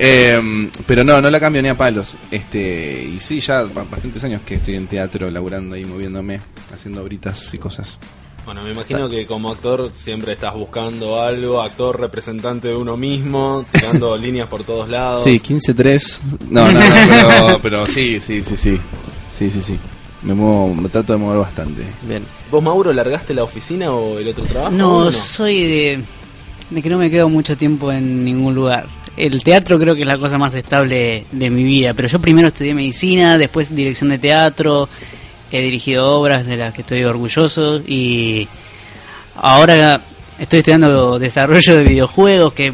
Eh, 0.00 0.68
pero 0.86 1.02
no, 1.04 1.20
no 1.20 1.30
la 1.30 1.38
cambio 1.40 1.62
ni 1.62 1.68
a 1.68 1.76
palos. 1.76 2.16
Este, 2.30 3.02
y 3.04 3.18
sí, 3.20 3.40
ya 3.40 3.62
ba- 3.62 3.84
bastantes 3.90 4.22
años 4.24 4.42
que 4.44 4.56
estoy 4.56 4.74
en 4.76 4.86
teatro, 4.86 5.30
laburando 5.30 5.74
ahí, 5.76 5.84
moviéndome, 5.84 6.40
haciendo 6.74 7.02
britas 7.04 7.52
y 7.54 7.58
cosas. 7.58 7.98
Bueno, 8.48 8.62
me 8.62 8.72
imagino 8.72 9.10
que 9.10 9.26
como 9.26 9.50
actor 9.50 9.90
siempre 9.92 10.32
estás 10.32 10.54
buscando 10.54 11.20
algo, 11.20 11.60
actor 11.60 12.00
representante 12.00 12.68
de 12.68 12.74
uno 12.74 12.96
mismo, 12.96 13.66
tirando 13.70 14.16
líneas 14.16 14.48
por 14.48 14.64
todos 14.64 14.88
lados. 14.88 15.22
Sí, 15.22 15.38
15-3. 15.38 16.20
No, 16.48 16.72
no, 16.72 16.80
no, 16.80 16.86
pero, 17.10 17.58
pero 17.62 17.86
sí, 17.86 18.18
sí, 18.20 18.42
sí, 18.42 18.56
sí. 18.56 18.80
Sí, 19.34 19.50
sí, 19.50 19.60
sí. 19.60 19.78
Me 20.22 20.32
muevo, 20.32 20.74
me 20.74 20.88
trato 20.88 21.12
de 21.12 21.18
mover 21.18 21.40
bastante. 21.40 21.82
Bien. 22.08 22.24
¿Vos, 22.50 22.62
Mauro, 22.62 22.90
largaste 22.90 23.34
la 23.34 23.44
oficina 23.44 23.92
o 23.92 24.18
el 24.18 24.28
otro 24.28 24.46
trabajo? 24.46 24.74
No, 24.74 24.96
¿O 25.00 25.12
soy 25.12 25.64
de, 25.64 26.00
de 26.70 26.82
que 26.82 26.88
no 26.88 26.96
me 26.96 27.10
quedo 27.10 27.28
mucho 27.28 27.54
tiempo 27.54 27.92
en 27.92 28.24
ningún 28.24 28.54
lugar. 28.54 28.86
El 29.14 29.44
teatro 29.44 29.78
creo 29.78 29.94
que 29.94 30.00
es 30.00 30.08
la 30.08 30.16
cosa 30.16 30.38
más 30.38 30.54
estable 30.54 31.26
de 31.32 31.50
mi 31.50 31.64
vida, 31.64 31.92
pero 31.92 32.08
yo 32.08 32.18
primero 32.18 32.48
estudié 32.48 32.72
medicina, 32.72 33.36
después 33.36 33.76
dirección 33.76 34.08
de 34.08 34.18
teatro, 34.18 34.88
he 35.50 35.62
dirigido 35.62 36.04
obras 36.06 36.46
de 36.46 36.56
las 36.56 36.74
que 36.74 36.82
estoy 36.82 37.02
orgulloso 37.04 37.80
y 37.86 38.46
ahora 39.36 40.00
estoy 40.38 40.58
estudiando 40.60 41.18
desarrollo 41.18 41.76
de 41.76 41.84
videojuegos 41.84 42.52
que 42.52 42.72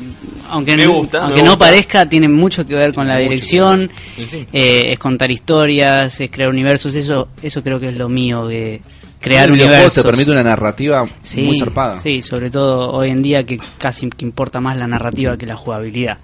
aunque, 0.50 0.76
Me 0.76 0.84
no, 0.86 0.92
gusta, 0.92 1.22
aunque 1.24 1.42
no 1.42 1.50
gusta. 1.52 1.66
parezca 1.66 2.08
tiene 2.08 2.28
mucho 2.28 2.66
que 2.66 2.74
ver 2.74 2.92
con 2.94 3.08
la 3.08 3.16
dirección. 3.16 3.90
Sí, 4.16 4.46
eh, 4.52 4.82
es 4.88 4.98
contar 4.98 5.30
historias, 5.30 6.20
es 6.20 6.30
crear 6.30 6.50
universos, 6.50 6.94
eso 6.94 7.28
eso 7.42 7.62
creo 7.62 7.78
que 7.80 7.88
es 7.88 7.96
lo 7.96 8.08
mío, 8.08 8.46
que 8.46 8.80
crear 9.20 9.46
videojuego 9.50 9.72
universos. 9.74 10.02
te 10.02 10.08
permite 10.08 10.30
una 10.30 10.42
narrativa 10.42 11.02
Sí, 11.22 11.42
muy 11.42 11.58
zarpada. 11.58 11.98
Sí, 12.00 12.20
sobre 12.22 12.50
todo 12.50 12.90
hoy 12.92 13.08
en 13.10 13.22
día 13.22 13.42
que 13.42 13.58
casi 13.78 14.08
que 14.10 14.24
importa 14.26 14.60
más 14.60 14.76
la 14.76 14.86
narrativa 14.86 15.36
que 15.36 15.46
la 15.46 15.56
jugabilidad. 15.56 16.18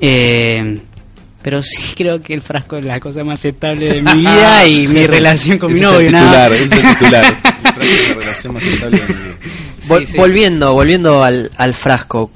Eh, 0.00 0.78
pero 1.48 1.62
sí 1.62 1.82
creo 1.96 2.20
que 2.20 2.34
el 2.34 2.42
frasco 2.42 2.76
es 2.76 2.84
la 2.84 3.00
cosa 3.00 3.24
más 3.24 3.42
estable 3.42 3.94
de 3.94 4.02
mi 4.02 4.20
vida 4.20 4.66
y 4.66 4.86
mi 4.88 5.06
relación 5.06 5.56
con 5.58 5.72
mi 5.72 5.80
novio. 5.80 6.08
titular, 6.10 6.52
es 6.52 6.60
el 6.60 6.70
titular. 6.70 7.38
La 7.78 8.14
relación 8.14 8.52
más 8.54 8.62
estable 8.64 8.98
de 8.98 9.06
mi 9.06 9.14
vida. 9.14 9.34
Vol- 9.88 10.00
Sí, 10.00 10.12
sí. 10.12 10.18
Volviendo, 10.18 10.74
volviendo 10.74 11.24
al, 11.24 11.50
al 11.56 11.72
frasco. 11.72 12.30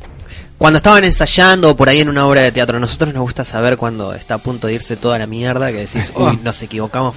Cuando 0.56 0.78
estaban 0.78 1.04
ensayando 1.04 1.70
o 1.70 1.76
por 1.76 1.88
ahí 1.90 2.00
en 2.00 2.08
una 2.08 2.26
obra 2.26 2.40
de 2.40 2.52
teatro, 2.52 2.78
a 2.78 2.80
nosotros 2.80 3.12
nos 3.12 3.22
gusta 3.24 3.44
saber 3.44 3.76
cuando 3.76 4.14
está 4.14 4.34
a 4.34 4.38
punto 4.38 4.68
de 4.68 4.74
irse 4.74 4.96
toda 4.96 5.18
la 5.18 5.26
mierda, 5.26 5.70
que 5.72 5.78
decís, 5.78 6.10
uy, 6.14 6.38
nos 6.42 6.62
equivocamos 6.62 7.16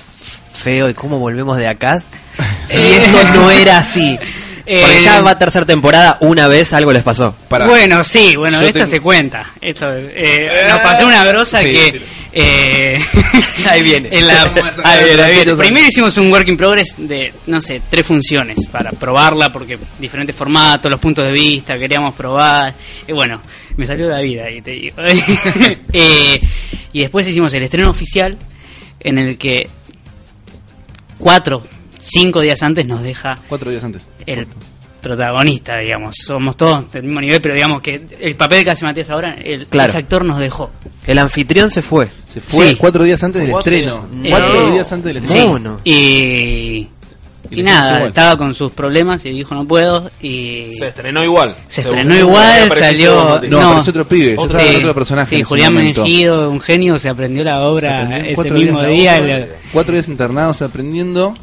feo 0.54 0.90
y 0.90 0.94
cómo 0.96 1.20
volvemos 1.20 1.58
de 1.58 1.68
acá. 1.68 2.04
Si 2.68 2.76
esto 2.82 3.24
no 3.36 3.52
era 3.52 3.78
así. 3.78 4.18
Porque 4.66 4.98
Eh, 4.98 5.02
ya 5.04 5.22
va 5.22 5.38
tercera 5.38 5.64
temporada, 5.66 6.18
una 6.22 6.48
vez 6.48 6.74
algo 6.74 6.92
les 6.92 7.04
pasó. 7.04 7.36
Pará. 7.48 7.68
Bueno, 7.68 8.04
sí, 8.04 8.36
bueno, 8.36 8.60
Yo 8.60 8.66
esta 8.68 8.80
tengo- 8.80 8.92
se 8.92 9.00
cuenta. 9.00 9.52
Esto, 9.62 9.86
eh, 9.96 10.50
nos 10.70 10.80
pasó 10.80 11.06
una 11.06 11.24
grosa 11.26 11.60
Sí, 11.60 11.66
que... 11.72 11.92
sí. 11.92 12.02
eh, 12.34 13.00
Ahí 13.70 13.84
viene. 13.84 14.10
en 14.12 14.28
la- 14.28 14.42
a 14.42 14.46
ahí 14.46 14.50
viene, 14.52 14.74
los 14.74 14.86
ahí 14.86 15.04
viene. 15.04 15.24
ratitos 15.24 15.60
Primero 15.60 15.88
hicimos 15.88 16.18
un 16.18 16.32
work 16.32 16.48
in 16.48 16.58
progress 16.58 16.96
de, 16.98 17.32
no 17.46 17.62
sé, 17.62 17.80
tres 17.90 18.06
funciones 18.08 18.66
para 18.68 18.90
probarla, 18.92 19.52
porque 19.54 19.78
diferentes 20.00 20.36
formatos, 20.36 20.90
los 20.90 21.00
puntos 21.00 21.24
de 21.26 21.32
vista, 21.32 21.78
queríamos 21.78 22.16
probar. 22.16 22.74
Y 23.08 23.12
bueno, 23.14 23.42
me 23.78 23.86
salió 23.86 24.08
la 24.10 24.20
vida 24.22 24.46
ahí, 24.46 24.62
te 24.62 24.72
digo. 24.72 24.96
Eh, 25.94 26.42
y 26.92 27.02
después 27.02 27.28
hicimos 27.28 27.54
el 27.54 27.62
estreno 27.64 27.90
oficial, 27.92 28.36
en 29.00 29.18
el 29.20 29.38
que 29.38 29.70
cuatro, 31.18 31.64
cinco 32.06 32.42
días 32.42 32.62
antes 32.64 32.86
nos 32.86 33.02
deja 33.02 33.36
Cuatro 33.50 33.72
días 33.72 33.84
antes. 33.84 34.08
el 34.26 34.48
protagonista, 35.02 35.78
digamos. 35.78 36.16
Somos 36.26 36.58
todos 36.58 36.92
del 36.92 37.04
mismo 37.04 37.22
nivel, 37.22 37.40
pero 37.40 37.54
digamos 37.54 37.82
que 37.82 38.02
el 38.20 38.36
papel 38.36 38.64
que 38.64 38.72
hace 38.72 38.86
Matías 38.86 39.10
ahora, 39.12 39.36
el, 39.36 39.68
Claro. 39.68 39.90
ese 39.90 40.00
actor 40.00 40.26
nos 40.26 40.40
dejó. 40.40 40.72
El 41.06 41.20
anfitrión 41.20 41.70
se 41.70 41.82
fue. 41.84 42.08
Se 42.28 42.42
fue 42.42 42.70
Sí. 42.70 42.76
cuatro 42.76 43.04
días 43.04 43.24
antes 43.24 43.42
del 43.44 43.52
Cuatro 43.52 43.72
estreno. 43.72 44.08
días. 44.12 44.36
Cuatro 44.40 44.62
No. 44.68 44.72
días 44.74 44.92
antes 44.92 45.14
del 45.14 45.28
Sí. 45.28 45.38
estreno. 45.38 45.60
no. 45.60 45.80
Y, 45.84 46.90
Y 47.52 47.62
nada, 47.62 48.08
estaba 48.08 48.36
con 48.36 48.56
sus 48.56 48.72
problemas 48.72 49.24
y 49.28 49.30
dijo 49.30 49.54
no 49.54 49.66
puedo. 49.68 50.10
Y 50.20 50.76
Se 50.80 50.88
estrenó 50.88 51.24
igual. 51.24 51.56
se 51.68 51.82
estrenó 51.82 52.16
igual, 52.16 52.72
salió. 52.72 53.24
Mati. 53.26 53.48
No, 53.48 53.62
apareció 53.62 53.92
otro 53.92 54.08
pibe, 54.08 54.34
Otro- 54.36 54.60
sí, 54.60 54.76
otro 54.78 54.96
personaje. 54.96 55.36
sí, 55.38 55.44
Julián 55.44 55.74
momento. 55.76 56.02
Mejido, 56.02 56.50
un 56.50 56.60
genio, 56.60 56.98
se 56.98 57.08
aprendió 57.12 57.44
la 57.44 57.62
obra 57.62 58.02
aprendió 58.06 58.32
ese 58.42 58.50
mismo 58.52 58.84
día. 58.84 59.20
obra, 59.22 59.46
Cuatro 59.72 59.94
días 59.94 60.08
internados 60.08 60.64
aprendiendo. 60.64 61.36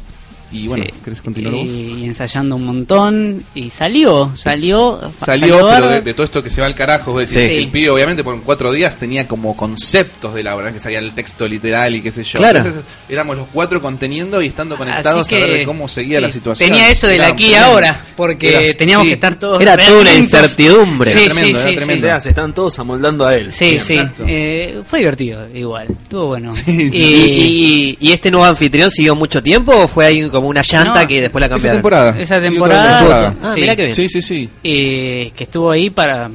Y 0.53 0.67
bueno, 0.67 0.85
sí. 0.85 0.91
¿querés 1.03 1.21
continuar 1.21 1.55
vos? 1.55 1.65
y, 1.67 2.05
ensayando 2.05 2.55
un 2.55 2.65
montón 2.65 3.43
y 3.55 3.69
salió, 3.69 4.31
salió, 4.35 5.01
Salió, 5.17 5.67
pero 5.69 5.89
de, 5.89 6.01
de 6.01 6.13
todo 6.13 6.23
esto 6.23 6.43
que 6.43 6.49
se 6.49 6.61
va 6.61 6.67
al 6.67 6.75
carajo, 6.75 7.11
vos 7.13 7.27
decís, 7.29 7.45
Sí. 7.47 7.55
el 7.55 7.67
pibe 7.69 7.89
obviamente 7.89 8.23
por 8.23 8.39
cuatro 8.43 8.71
días 8.71 8.95
tenía 8.97 9.27
como 9.27 9.55
conceptos 9.57 10.33
de 10.33 10.43
la 10.43 10.55
obra, 10.55 10.71
que 10.71 10.79
sabía 10.79 10.99
el 10.99 11.13
texto 11.13 11.45
literal 11.47 11.95
y 11.95 12.01
qué 12.01 12.11
sé 12.11 12.23
yo. 12.23 12.37
Claro. 12.39 12.59
Entonces 12.59 12.83
éramos 13.09 13.35
los 13.35 13.47
cuatro 13.51 13.81
conteniendo 13.81 14.41
y 14.41 14.47
estando 14.47 14.77
conectados 14.77 15.31
a 15.31 15.35
ver 15.35 15.49
de 15.59 15.65
cómo 15.65 15.87
seguía 15.87 16.21
la 16.21 16.29
situación. 16.31 16.69
Tenía 16.69 16.89
eso 16.89 17.07
del 17.07 17.23
aquí 17.23 17.47
y 17.47 17.55
ahora, 17.55 18.03
porque 18.15 18.49
Era- 18.49 18.73
teníamos 18.77 19.05
sí. 19.05 19.09
que 19.09 19.13
estar 19.15 19.35
todos. 19.39 19.61
Era 19.61 19.75
toda 19.77 20.01
una 20.01 20.15
incertidumbre. 20.15 21.11
Sí, 21.11 21.17
Era 21.19 21.33
tremendo, 21.33 21.59
sí, 21.59 21.61
era 21.61 21.69
sí, 21.69 21.73
O 21.73 21.77
tremendo. 21.77 22.07
sea, 22.07 22.19
se 22.19 22.29
están 22.29 22.53
todos 22.53 22.77
amoldando 22.79 23.25
a 23.25 23.35
él. 23.35 23.51
Sí, 23.51 23.77
sí. 23.79 23.99
Eh, 24.27 24.81
fue 24.85 24.99
divertido, 24.99 25.47
igual. 25.53 25.87
Estuvo 26.03 26.27
bueno. 26.27 26.53
Sí, 26.53 26.63
sí. 26.91 26.97
¿Y, 26.97 27.03
Y, 27.03 27.97
y- 27.99 28.09
y 28.09 28.11
este 28.11 28.29
nuevo 28.31 28.45
anfitrión 28.45 28.91
siguió 28.91 29.15
mucho 29.15 29.41
tiempo 29.41 29.73
o 29.75 29.87
fue 29.87 30.05
ahí 30.05 30.29
como 30.29 30.42
una 30.49 30.61
llanta 30.61 31.01
No, 31.01 31.07
que 31.07 31.21
después 31.21 31.39
la 31.41 31.45
Esa 31.47 31.55
cambiaron? 31.55 31.77
temporada. 31.77 32.15
Esa 32.19 32.35
Sí, 32.35 32.41
temporada- 32.41 32.83
otra 32.83 32.97
temporada. 32.99 33.35
Ah, 33.43 33.51
Sí. 33.53 33.59
mirá 33.61 33.75
que 33.75 33.83
bien. 33.83 33.95
Sí, 33.95 34.09
sí, 34.09 34.21
sí. 34.21 34.49
eh, 34.63 35.31
que 35.35 35.43
estuvo 35.43 35.71
ahí 35.71 35.89
para. 35.89 36.29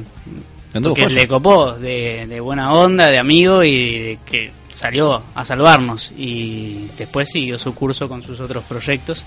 Que 0.71 1.09
le 1.09 1.27
copó 1.27 1.73
de, 1.73 2.25
de 2.27 2.39
buena 2.39 2.71
onda, 2.73 3.07
de 3.09 3.17
amigo 3.19 3.63
y 3.63 3.99
de 3.99 4.19
que 4.25 4.51
salió 4.71 5.21
a 5.33 5.43
salvarnos. 5.43 6.13
Y 6.17 6.87
después 6.97 7.29
siguió 7.31 7.57
su 7.57 7.73
curso 7.73 8.07
con 8.07 8.21
sus 8.21 8.39
otros 8.39 8.63
proyectos. 8.65 9.23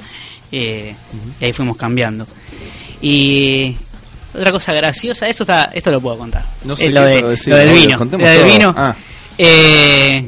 eh, 0.53 0.95
Y 1.40 1.45
ahí 1.45 1.53
fuimos 1.53 1.77
cambiando. 1.77 2.27
Y. 3.01 3.75
Otra 4.35 4.51
cosa 4.51 4.73
graciosa, 4.73 5.27
eso 5.29 5.42
está, 5.42 5.64
esto 5.75 5.90
lo 5.90 6.01
puedo 6.01 6.16
contar. 6.16 6.42
No 6.64 6.75
sé 6.75 6.87
Eh, 6.87 6.90
lo, 6.90 7.01
qué 7.03 7.07
de- 7.07 7.21
lo 7.21 7.57
del 7.57 7.68
vino. 7.75 7.99
lo 7.99 8.18
del 8.27 8.45
vino. 8.45 8.75
Ah. 8.75 8.95
Eh, 9.37 10.27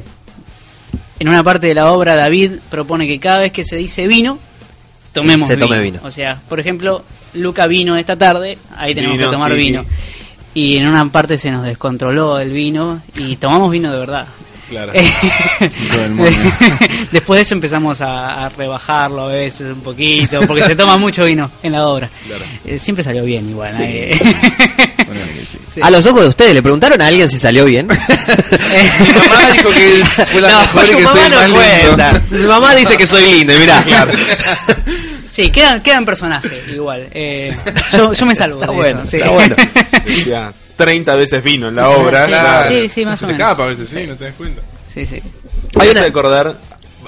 en 1.19 1.29
una 1.29 1.43
parte 1.45 1.67
de 1.69 1.75
la 1.75 1.93
obra 1.93 2.17
David 2.17 2.53
propone 2.71 3.07
que 3.07 3.19
cada 3.21 3.39
vez 3.39 3.53
que 3.53 3.65
se 3.65 3.77
dice 3.77 4.07
vino, 4.07 4.39
tomemos 5.13 5.49
Se 5.49 5.57
vino. 5.57 5.67
tome 5.69 5.81
vino. 5.81 6.01
O 6.03 6.11
sea, 6.11 6.41
por 6.49 6.59
ejemplo, 6.61 7.05
Luca 7.35 7.67
vino 7.67 7.97
esta 7.97 8.17
tarde, 8.17 8.59
ahí 8.77 8.95
tenemos 8.95 9.17
Vino, 9.17 9.29
que 9.29 9.33
tomar 9.35 9.53
sí, 9.53 9.57
vino. 9.59 9.83
sí. 9.83 9.89
Y 10.57 10.79
en 10.79 10.87
una 10.89 11.05
parte 11.11 11.37
se 11.37 11.51
nos 11.51 11.65
descontroló 11.65 12.39
el 12.39 12.53
vino 12.53 13.03
y 13.17 13.35
tomamos 13.37 13.71
vino 13.73 13.93
de 13.93 13.99
verdad. 13.99 14.27
Claro. 14.69 14.93
Después 17.13 17.39
de 17.39 17.43
eso 17.43 17.55
empezamos 17.55 18.01
a, 18.01 18.47
a 18.47 18.49
rebajarlo 18.49 19.25
a 19.25 19.29
veces 19.29 19.69
un 19.73 19.81
poquito, 19.81 20.41
porque 20.47 20.63
se 20.63 20.77
toma 20.77 20.97
mucho 20.97 21.25
vino 21.25 21.51
en 21.63 21.73
la 21.73 21.87
obra. 21.87 22.09
Claro. 22.27 22.45
Eh, 22.65 22.79
siempre 22.79 23.03
salió 23.05 23.25
bien 23.25 23.49
igual. 23.51 23.71
Sí. 23.71 23.83
que 23.83 24.19
sí. 25.75 25.81
Sí. 25.81 25.81
A 25.83 25.91
los 25.91 26.07
ojos 26.07 26.23
de 26.23 26.29
ustedes, 26.29 26.55
¿le 26.55 26.63
preguntaron 26.63 27.01
a 27.03 27.07
alguien 27.09 27.29
si 27.29 27.39
salió 27.39 27.65
bien? 27.65 27.87
Mi 27.89 29.13
mamá 29.13 29.51
dijo 29.53 29.69
que 29.71 30.05
fue 30.31 30.41
la 30.41 30.49
mejor 30.49 30.85
y 30.85 30.89
su 30.93 30.97
que 30.99 31.03
mamá 31.05 31.21
soy 31.21 31.31
no 31.31 31.37
más 31.37 31.47
lindo. 31.49 31.59
cuenta. 31.97 32.23
Mi 32.31 32.39
mamá 32.47 32.75
dice 32.75 32.97
que 32.97 33.07
soy 33.07 33.25
lindo, 33.33 33.55
y 33.55 33.59
mirá. 33.59 33.85
Sí, 35.31 35.51
quedan, 35.51 35.83
quedan 35.83 36.05
personajes 36.05 36.53
igual. 36.73 37.09
Eh, 37.11 37.55
yo, 37.93 38.13
yo 38.13 38.27
me 38.27 38.35
salvo. 38.37 38.61
Está 38.61 38.71
de 38.71 38.77
bueno, 38.79 39.01
eso, 39.03 39.11
sí. 39.11 39.17
está 39.17 39.31
bueno. 39.31 39.57
Decía 40.07 40.53
30 40.77 41.15
veces 41.17 41.43
vino 41.43 41.69
en 41.69 41.75
la 41.77 41.89
obra. 41.89 42.23
Sí, 42.25 42.29
Claro. 42.29 42.69
sí, 42.69 42.89
sí, 42.89 43.05
más 43.05 43.23
o 43.23 43.27
Te 43.27 43.33
menos. 43.33 43.41
escapa 43.49 43.65
a 43.65 43.67
veces, 43.67 43.89
sí, 43.89 44.07
no 44.07 44.15
te 44.15 44.25
das 44.25 44.35
cuenta. 44.37 44.63
Sí, 44.93 45.05
sí. 45.05 45.21
Hay 45.81 45.89
una- 45.89 46.03
acordar. 46.05 46.61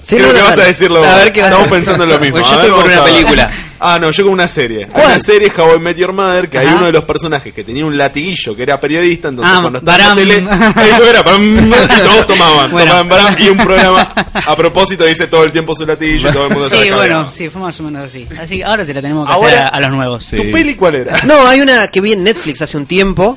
Sí, 0.07 0.15
Creo 0.17 0.29
no, 0.29 0.33
que 0.35 0.39
no, 0.39 0.45
vas 0.45 0.59
a 0.59 0.65
decirlo 0.65 1.03
A 1.05 1.17
ver 1.17 1.33
qué 1.33 1.41
vas 1.41 1.51
a 1.51 1.53
Estamos 1.55 1.71
decir. 1.71 1.71
pensando 1.79 2.05
en 2.05 2.11
lo 2.11 2.19
mismo. 2.21 2.37
Pues 2.39 2.47
A 2.47 2.51
yo 2.51 2.57
ver, 2.59 2.67
estoy 2.67 2.81
por 2.81 2.91
vamos 2.91 2.93
una 2.93 3.11
a- 3.11 3.13
película. 3.13 3.51
Ah, 3.79 3.99
no, 4.01 4.11
yo 4.11 4.25
con 4.25 4.33
una 4.33 4.49
serie. 4.49 4.85
Hay 4.85 4.91
¿Cuál? 4.91 5.07
Una 5.07 5.19
serie, 5.19 5.53
How 5.55 5.75
I 5.75 5.79
Met 5.81 5.97
Your 5.99 6.13
Mother, 6.13 6.49
que 6.49 6.59
hay 6.59 6.67
Ajá. 6.69 6.77
uno 6.77 6.87
de 6.87 6.93
los 6.93 7.05
personajes 7.05 7.53
que 7.53 7.63
tenía 7.65 7.85
un 7.85 7.99
latiguillo, 7.99 8.55
que 8.57 8.63
era 8.63 8.81
periodista, 8.81 9.29
entonces 9.29 9.53
Ah, 9.55 9.61
cuando 9.61 9.79
estaba 9.81 9.97
en 9.99 10.03
la 10.03 10.09
baram. 10.09 10.73
tele, 10.81 10.89
eso 10.95 11.11
era, 11.11 11.23
bam, 11.23 11.59
y 11.59 12.01
todos 12.09 12.27
tomaban, 12.29 12.71
Bueno. 12.71 12.87
tomaban 12.87 13.09
baram, 13.09 13.37
y 13.39 13.49
un 13.49 13.59
programa 13.59 14.13
a 14.47 14.57
propósito 14.57 15.05
dice 15.05 15.27
todo 15.27 15.45
el 15.45 15.53
tiempo 15.53 15.75
su 15.75 15.85
latillo 15.85 16.31
y 16.31 16.33
todo 16.33 16.47
el 16.47 16.53
mundo 16.53 16.69
Sí, 16.71 16.77
bueno, 16.77 16.97
cagado. 16.99 17.31
sí, 17.31 17.51
fue 17.51 17.61
más 17.61 17.79
o 17.81 17.83
menos 17.83 18.05
así. 18.05 18.27
Así 18.41 18.59
que 18.59 18.65
ahora 18.65 18.85
se 18.87 18.95
la 18.95 19.03
tenemos 19.03 19.27
que 19.27 19.33
Ahora- 19.35 19.49
hacer 19.49 19.65
a, 19.65 19.69
a 19.69 19.81
los 19.81 19.91
nuevos. 19.91 20.25
Sí. 20.25 20.37
¿Tu 20.37 20.51
peli 20.53 20.75
cuál 20.77 20.95
era? 20.95 21.21
No, 21.25 21.47
hay 21.47 21.61
una 21.61 21.89
que 21.89 22.01
vi 22.01 22.13
en 22.13 22.23
Netflix 22.25 22.63
hace 22.63 22.77
un 22.79 22.87
tiempo 22.87 23.37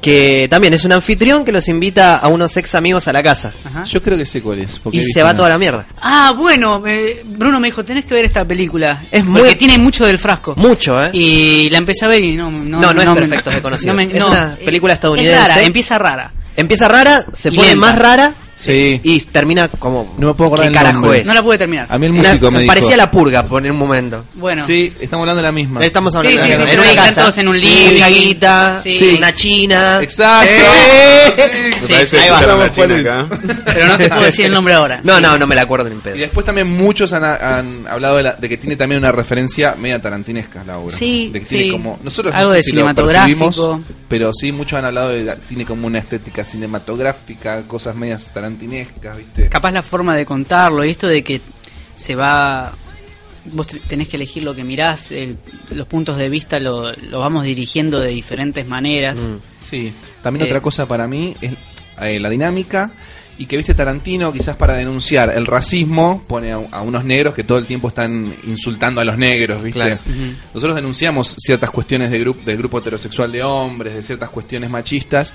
que 0.00 0.46
también 0.48 0.72
es 0.74 0.84
un 0.84 0.92
anfitrión 0.92 1.44
que 1.44 1.52
los 1.52 1.68
invita 1.68 2.16
a 2.16 2.28
unos 2.28 2.56
ex 2.56 2.74
amigos 2.74 3.06
a 3.08 3.12
la 3.12 3.22
casa. 3.22 3.52
Ajá. 3.64 3.84
Yo 3.84 4.00
creo 4.02 4.16
que 4.16 4.24
sé 4.26 4.40
cuál 4.42 4.60
es. 4.60 4.78
porque 4.78 4.98
Y 4.98 5.04
se 5.12 5.22
va 5.22 5.30
una- 5.30 5.36
toda 5.36 5.48
la 5.50 5.58
mierda. 5.58 5.86
Ah, 6.00 6.32
bueno, 6.36 6.82
eh, 6.86 7.22
Bruno 7.24 7.60
me 7.60 7.68
dijo, 7.68 7.84
tenés 7.84 8.04
que 8.04 8.14
ver 8.14 8.24
esta 8.24 8.44
película. 8.44 9.02
Es 9.10 9.22
porque 9.24 9.40
muy- 9.42 9.54
tiene 9.56 9.78
mucho 9.78 10.06
del 10.06 10.18
frasco. 10.18 10.54
Mucho, 10.56 11.04
¿eh? 11.04 11.10
Y 11.12 11.70
la 11.70 11.78
empecé 11.78 12.04
a 12.04 12.08
ver 12.08 12.24
y 12.24 12.34
no... 12.36 12.50
No, 12.50 12.80
No, 12.80 12.92
no 12.94 13.02
es 13.02 13.08
me- 13.08 13.14
Perfectos 13.14 13.52
Desconocidos. 13.54 13.96
me- 13.96 14.04
Es 14.04 14.22
una 14.22 14.56
película 14.64 14.92
es 14.92 14.96
estadounidense. 14.96 15.48
rara, 15.48 15.62
empieza 15.62 15.98
rara. 15.98 16.30
Empieza 16.56 16.88
rara, 16.88 17.24
se 17.32 17.48
Y 17.50 17.56
pone 17.56 17.68
lenta. 17.68 17.86
más 17.86 17.98
rara 17.98 18.34
Sí. 18.60 19.00
y 19.02 19.20
termina 19.22 19.68
como... 19.68 20.14
No 20.18 20.28
me 20.28 20.34
puedo 20.34 20.48
acordar 20.48 20.66
¿Qué 20.66 20.68
el 20.68 20.74
carajo 20.84 21.00
nombre. 21.00 21.20
es? 21.20 21.26
No 21.26 21.34
la 21.34 21.42
pude 21.42 21.56
terminar. 21.58 21.86
A 21.88 21.98
mí 21.98 22.06
el 22.06 22.12
Una- 22.12 22.22
músico 22.22 22.50
me 22.50 22.58
dijo. 22.60 22.68
parecía 22.68 22.96
la 22.96 23.10
purga 23.10 23.42
por 23.46 23.62
un 23.62 23.76
momento. 23.76 24.24
Bueno. 24.34 24.66
Sí, 24.66 24.92
estamos 25.00 25.22
hablando 25.24 25.38
de 25.42 25.48
la 25.48 25.52
misma. 25.52 25.84
Estamos 25.84 26.14
hablando 26.14 26.40
Sí, 26.42 26.48
de 26.48 26.58
la 26.58 26.66
sí, 26.66 26.72
en 26.72 26.78
sí, 26.82 26.84
una 26.92 26.94
casa. 27.02 27.20
todos 27.22 27.38
en 27.38 27.48
un 27.48 27.58
Sí, 27.60 27.66
living. 27.66 27.90
Mucha 27.92 28.08
guita, 28.08 28.82
una 29.16 29.34
china. 29.34 29.98
Exacto. 30.02 30.52
Eh. 30.52 31.70
Me 31.80 31.86
Sí, 31.86 31.92
parece 31.92 32.18
ahí 32.20 32.30
va. 32.30 32.40
Pero 33.64 33.86
no 33.86 33.98
te 33.98 34.08
puedo 34.08 34.22
decir 34.22 34.44
el 34.46 34.52
nombre 34.52 34.74
ahora. 34.74 35.00
No, 35.04 35.20
no, 35.20 35.38
no 35.38 35.46
me 35.46 35.54
la 35.54 35.62
acuerdo 35.62 35.86
ni 35.88 35.92
en 35.94 35.98
Y 35.98 36.02
pedo. 36.02 36.16
después 36.16 36.44
también 36.46 36.66
muchos 36.68 37.12
han, 37.12 37.24
han 37.24 37.86
hablado 37.88 38.16
de, 38.18 38.22
la- 38.24 38.32
de 38.34 38.48
que 38.48 38.56
tiene 38.58 38.76
también 38.76 38.98
una 38.98 39.12
referencia 39.12 39.74
media 39.78 40.00
tarantinesca 40.00 40.62
la 40.64 40.78
obra. 40.78 40.94
Sí, 40.96 41.30
de 41.32 41.40
que 41.40 41.46
tiene 41.46 41.64
sí. 41.64 41.70
como 41.70 41.98
nosotros 42.02 42.34
no 42.34 42.38
Algo 42.40 42.50
sé 42.52 42.56
de 42.58 42.62
si 42.62 42.70
cinematográfico. 42.70 43.80
Pero 44.10 44.30
sí 44.34 44.50
muchos 44.52 44.78
han 44.78 44.84
hablado 44.84 45.08
de 45.10 45.34
tiene 45.48 45.64
como 45.64 45.86
una 45.86 46.00
estética 46.00 46.44
cinematográfica, 46.44 47.62
cosas 47.66 47.94
medias 47.96 48.30
tarantinescas, 48.32 49.16
¿viste? 49.16 49.48
Capaz 49.48 49.70
la 49.70 49.82
forma 49.82 50.14
de 50.16 50.26
contarlo 50.26 50.84
y 50.84 50.90
esto 50.90 51.06
de 51.08 51.22
que 51.24 51.40
se 51.94 52.14
va... 52.16 52.74
Vos 53.52 53.68
te- 53.68 53.78
tenés 53.80 54.08
que 54.08 54.16
elegir 54.16 54.42
lo 54.42 54.54
que 54.54 54.64
mirás, 54.64 55.10
el- 55.12 55.38
los 55.74 55.86
puntos 55.86 56.18
de 56.18 56.28
vista 56.28 56.58
lo, 56.60 56.92
lo 56.92 57.18
vamos 57.20 57.44
dirigiendo 57.44 57.98
de 58.00 58.08
diferentes 58.08 58.66
maneras. 58.66 59.18
Mm. 59.18 59.36
Sí, 59.62 59.92
también 60.22 60.44
Eh. 60.44 60.48
otra 60.50 60.60
cosa 60.60 60.86
para 60.86 61.06
mí 61.06 61.34
es 61.40 61.52
eh, 62.02 62.18
la 62.20 62.28
dinámica 62.28 62.90
y 63.40 63.46
que 63.46 63.56
viste 63.56 63.72
Tarantino 63.74 64.32
quizás 64.32 64.54
para 64.56 64.74
denunciar 64.74 65.30
el 65.34 65.46
racismo 65.46 66.22
pone 66.28 66.52
a, 66.52 66.56
a 66.70 66.82
unos 66.82 67.04
negros 67.04 67.34
que 67.34 67.42
todo 67.42 67.56
el 67.58 67.64
tiempo 67.66 67.88
están 67.88 68.32
insultando 68.46 69.00
a 69.00 69.04
los 69.04 69.16
negros, 69.16 69.62
¿viste? 69.62 69.80
Claro. 69.80 69.98
Nosotros 70.52 70.76
denunciamos 70.76 71.36
ciertas 71.38 71.70
cuestiones 71.70 72.10
de 72.10 72.18
grupo, 72.20 72.40
del 72.44 72.58
grupo 72.58 72.78
heterosexual 72.78 73.32
de 73.32 73.42
hombres, 73.42 73.94
de 73.94 74.02
ciertas 74.02 74.28
cuestiones 74.30 74.68
machistas, 74.68 75.32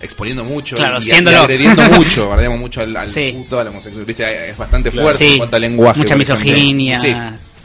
exponiendo 0.00 0.42
mucho 0.44 0.74
Claro, 0.76 0.98
y, 1.00 1.08
y 1.08 1.12
agrediendo 1.34 1.82
mucho, 1.96 2.28
bardeamos 2.28 2.58
mucho 2.58 2.80
al, 2.80 2.96
al 2.96 3.08
Sí. 3.08 3.32
puto, 3.32 3.60
al 3.60 3.68
homosexual, 3.68 4.04
¿viste? 4.04 4.50
Es 4.50 4.56
bastante 4.58 4.90
Claro. 4.90 5.06
fuerte 5.06 5.24
Sí. 5.24 5.32
en 5.32 5.38
cuanto 5.38 5.56
al 5.56 5.62
lenguaje. 5.62 5.98
Mucha 6.00 6.16
misoginia. 6.16 6.98
Sí, 6.98 7.14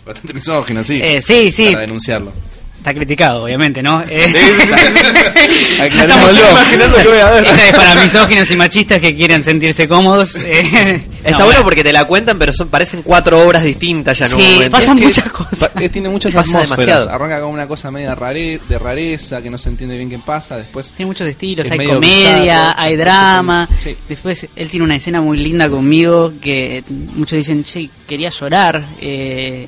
bastante 0.06 0.34
misógino, 0.36 0.84
sí. 0.84 1.00
Eh, 1.04 1.20
sí, 1.20 1.52
sí. 1.52 1.70
Para 1.72 1.82
denunciarlo. 1.82 2.32
Está 2.80 2.94
criticado, 2.94 3.44
obviamente, 3.44 3.82
¿no? 3.84 4.02
Eh, 4.10 5.82
Aclarémoslo. 5.82 6.52
imaginando 6.52 6.98
que 6.98 7.08
voy 7.08 7.18
a 7.20 7.30
ver. 7.32 7.44
Esa 7.46 7.70
es 7.70 7.76
para 7.76 8.04
misóginos 8.04 8.52
y 8.52 8.56
machistas 8.56 9.00
que 9.00 9.16
quieren 9.16 9.44
sentirse 9.44 9.88
cómodos. 9.88 10.36
eh. 10.36 11.02
Está 11.24 11.40
No, 11.40 11.46
bueno 11.46 11.62
porque 11.64 11.84
te 11.84 11.92
la 11.92 12.06
cuentan, 12.06 12.40
pero 12.40 12.54
son 12.54 12.70
parecen 12.70 13.02
cuatro 13.02 13.40
obras 13.46 13.64
distintas 13.64 14.18
ya 14.18 14.26
en 14.28 14.34
un 14.36 14.40
Sí, 14.42 14.54
momento. 14.54 14.72
pasan 14.72 14.98
Es 14.98 15.02
que 15.02 15.08
muchas 15.08 15.32
cosas. 15.32 15.70
pa- 15.70 15.90
tiene 15.90 16.10
muchas 16.10 16.34
Pasa 16.34 16.50
atmósferas. 16.50 16.78
demasiado. 16.80 17.10
Arranca 17.12 17.42
con 17.42 17.50
una 17.52 17.68
cosa 17.68 17.92
media 17.92 18.16
rare, 18.16 18.60
de 18.68 18.80
rareza, 18.80 19.42
que 19.42 19.50
no 19.50 19.58
se 19.58 19.70
entiende 19.70 19.98
bien 19.98 20.10
qué 20.10 20.20
pasa. 20.20 20.58
Después 20.58 20.90
Tiene 20.92 21.08
muchos 21.08 21.28
estilos, 21.28 21.66
Es 21.66 21.72
hay 21.72 21.86
comedia, 21.86 22.42
bizarro, 22.42 22.74
hay 22.80 22.96
drama. 22.96 23.70
sí. 23.84 23.96
Después 24.08 24.48
él 24.56 24.70
tiene 24.70 24.86
una 24.86 24.96
escena 24.96 25.22
muy 25.22 25.38
linda 25.38 25.68
conmigo 25.70 26.34
que 26.42 26.84
muchos 27.16 27.38
dicen, 27.38 27.64
che, 27.64 27.90
quería 28.08 28.30
llorar. 28.30 28.84
eh, 29.02 29.68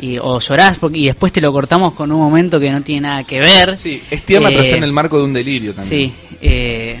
y, 0.00 0.18
o 0.18 0.38
llorás 0.40 0.78
porque, 0.78 0.98
y 0.98 1.06
después 1.06 1.32
te 1.32 1.40
lo 1.40 1.52
cortamos 1.52 1.94
con 1.94 2.12
un 2.12 2.20
momento 2.20 2.60
que 2.60 2.70
no 2.70 2.82
tiene 2.82 3.08
nada 3.08 3.24
que 3.24 3.40
ver. 3.40 3.76
Sí, 3.78 4.02
es 4.10 4.22
tierna, 4.22 4.48
pero 4.48 4.60
Eh, 4.62 4.66
está 4.66 4.76
en 4.76 4.84
el 4.84 4.92
marco 4.92 5.18
de 5.18 5.24
un 5.24 5.32
delirio 5.32 5.72
también. 5.74 6.10
Sí, 6.10 6.14
eh, 6.40 7.00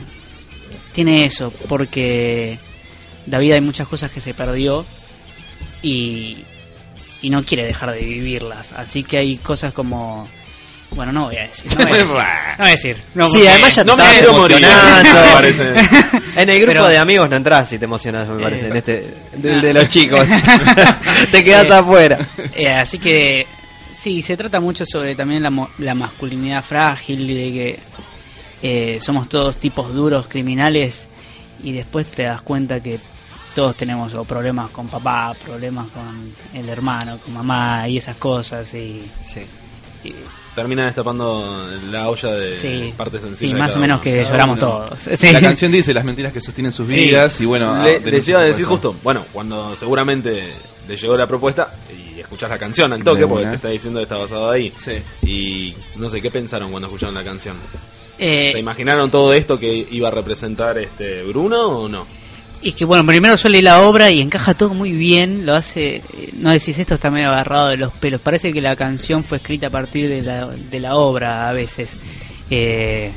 tiene 0.92 1.24
eso, 1.26 1.52
porque 1.68 2.58
David 3.26 3.52
hay 3.52 3.60
muchas 3.60 3.86
cosas 3.88 4.10
que 4.10 4.20
se 4.20 4.32
perdió 4.34 4.84
y, 5.82 6.38
y 7.22 7.30
no 7.30 7.42
quiere 7.44 7.64
dejar 7.64 7.92
de 7.92 8.00
vivirlas. 8.02 8.72
Así 8.72 9.02
que 9.02 9.18
hay 9.18 9.36
cosas 9.36 9.72
como... 9.74 10.28
Bueno, 10.90 11.12
no 11.12 11.24
voy 11.26 11.36
a 11.36 11.42
decir. 11.42 11.70
No 11.78 11.84
voy 11.86 11.98
a 11.98 12.00
decir. 12.00 12.14
No 12.16 12.58
voy 12.58 12.66
a 12.68 12.70
decir. 12.70 12.96
No, 13.14 13.28
Sí, 13.28 13.46
además 13.46 13.74
ya 13.74 13.84
te 13.84 13.90
No 13.90 13.96
morir, 13.96 14.24
emocionando. 14.24 16.20
En 16.36 16.48
el 16.50 16.56
grupo 16.58 16.72
Pero- 16.72 16.88
de 16.88 16.98
amigos 16.98 17.28
no 17.30 17.36
entras 17.36 17.68
si 17.68 17.78
te 17.78 17.84
emocionas, 17.86 18.28
me 18.28 18.42
parece. 18.42 18.66
Eh. 18.66 18.70
En 18.70 18.76
este, 18.76 19.14
del 19.36 19.60
de 19.60 19.72
los 19.74 19.88
chicos. 19.88 20.26
te 21.30 21.44
quedas 21.44 21.66
Eh, 21.66 21.74
afuera. 21.74 22.18
Eh, 22.54 22.68
así 22.70 22.98
que 22.98 23.46
sí, 23.92 24.22
se 24.22 24.36
trata 24.36 24.60
mucho 24.60 24.84
sobre 24.86 25.14
también 25.14 25.42
la, 25.42 25.50
mo- 25.50 25.70
la 25.78 25.94
masculinidad 25.94 26.62
frágil 26.62 27.28
y 27.30 27.34
de 27.34 27.52
que 27.52 27.78
eh, 28.62 28.98
somos 29.02 29.28
todos 29.28 29.56
tipos 29.56 29.92
duros, 29.92 30.26
criminales 30.28 31.06
y 31.62 31.72
después 31.72 32.06
te 32.08 32.22
das 32.24 32.40
cuenta 32.42 32.80
que 32.82 32.98
todos 33.54 33.74
tenemos 33.76 34.12
o 34.14 34.24
problemas 34.24 34.70
con 34.70 34.86
papá, 34.88 35.34
problemas 35.44 35.86
con 35.88 36.34
el 36.54 36.68
hermano, 36.68 37.18
con 37.18 37.32
mamá 37.34 37.88
y 37.88 37.96
esas 37.98 38.16
cosas 38.16 38.72
y, 38.74 39.00
Sí. 39.32 39.40
Y- 40.08 40.14
Termina 40.54 40.86
destapando 40.86 41.68
la 41.90 42.08
olla 42.08 42.30
de 42.32 42.54
sí, 42.56 42.94
partes 42.96 43.20
sí, 43.20 43.28
sensibles. 43.28 43.56
de 43.56 43.60
más 43.62 43.76
o 43.76 43.78
menos 43.78 44.00
que 44.00 44.24
lloramos 44.24 44.56
uno. 44.56 44.66
todos. 44.86 45.00
Sí. 45.18 45.30
La 45.30 45.40
canción 45.42 45.70
dice 45.70 45.92
las 45.92 46.02
mentiras 46.04 46.32
que 46.32 46.40
sostienen 46.40 46.72
sus 46.72 46.86
Sí. 46.86 46.94
vidas 46.94 47.38
y 47.42 47.44
bueno... 47.44 47.82
Le- 47.82 47.96
ah, 47.96 48.00
les 48.02 48.26
iba 48.28 48.40
a 48.40 48.44
decir 48.44 48.62
eso. 48.62 48.70
justo, 48.70 48.94
bueno, 49.02 49.24
cuando 49.34 49.76
seguramente 49.76 50.50
le 50.88 50.96
llegó 50.96 51.14
la 51.14 51.26
propuesta 51.26 51.74
y 51.94 52.18
escuchás 52.20 52.48
la 52.48 52.58
canción 52.58 52.90
al 52.94 53.04
toque, 53.04 53.26
porque 53.26 53.44
te 53.48 53.54
está 53.56 53.68
diciendo 53.68 53.98
que 53.98 54.04
está 54.04 54.16
basado 54.16 54.48
ahí. 54.50 54.72
Sí. 54.82 54.92
Y 55.28 55.74
no 55.96 56.08
sé, 56.08 56.22
¿qué 56.22 56.30
pensaron 56.30 56.70
cuando 56.70 56.86
escucharon 56.86 57.14
la 57.14 57.22
canción? 57.24 57.56
Eh, 58.18 58.52
¿Se 58.54 58.58
imaginaron 58.58 59.10
todo 59.10 59.34
esto 59.34 59.60
que 59.60 59.86
iba 59.90 60.08
a 60.08 60.10
representar 60.10 60.78
este 60.78 61.22
Bruno 61.24 61.66
o 61.66 61.88
no? 61.90 62.06
Y 62.66 62.72
que 62.72 62.84
bueno, 62.84 63.06
primero 63.06 63.36
yo 63.36 63.48
leí 63.48 63.62
la 63.62 63.82
obra 63.82 64.10
y 64.10 64.20
encaja 64.20 64.52
todo 64.52 64.74
muy 64.74 64.90
bien, 64.90 65.46
lo 65.46 65.54
hace, 65.54 66.02
no 66.38 66.50
decís 66.50 66.76
esto 66.76 66.94
está 66.94 67.12
medio 67.12 67.28
agarrado 67.28 67.68
de 67.68 67.76
los 67.76 67.92
pelos, 67.92 68.20
parece 68.20 68.52
que 68.52 68.60
la 68.60 68.74
canción 68.74 69.22
fue 69.22 69.38
escrita 69.38 69.68
a 69.68 69.70
partir 69.70 70.08
de 70.08 70.20
la, 70.20 70.48
de 70.48 70.80
la 70.80 70.96
obra 70.96 71.48
a 71.48 71.52
veces. 71.52 71.96
Eh, 72.50 73.12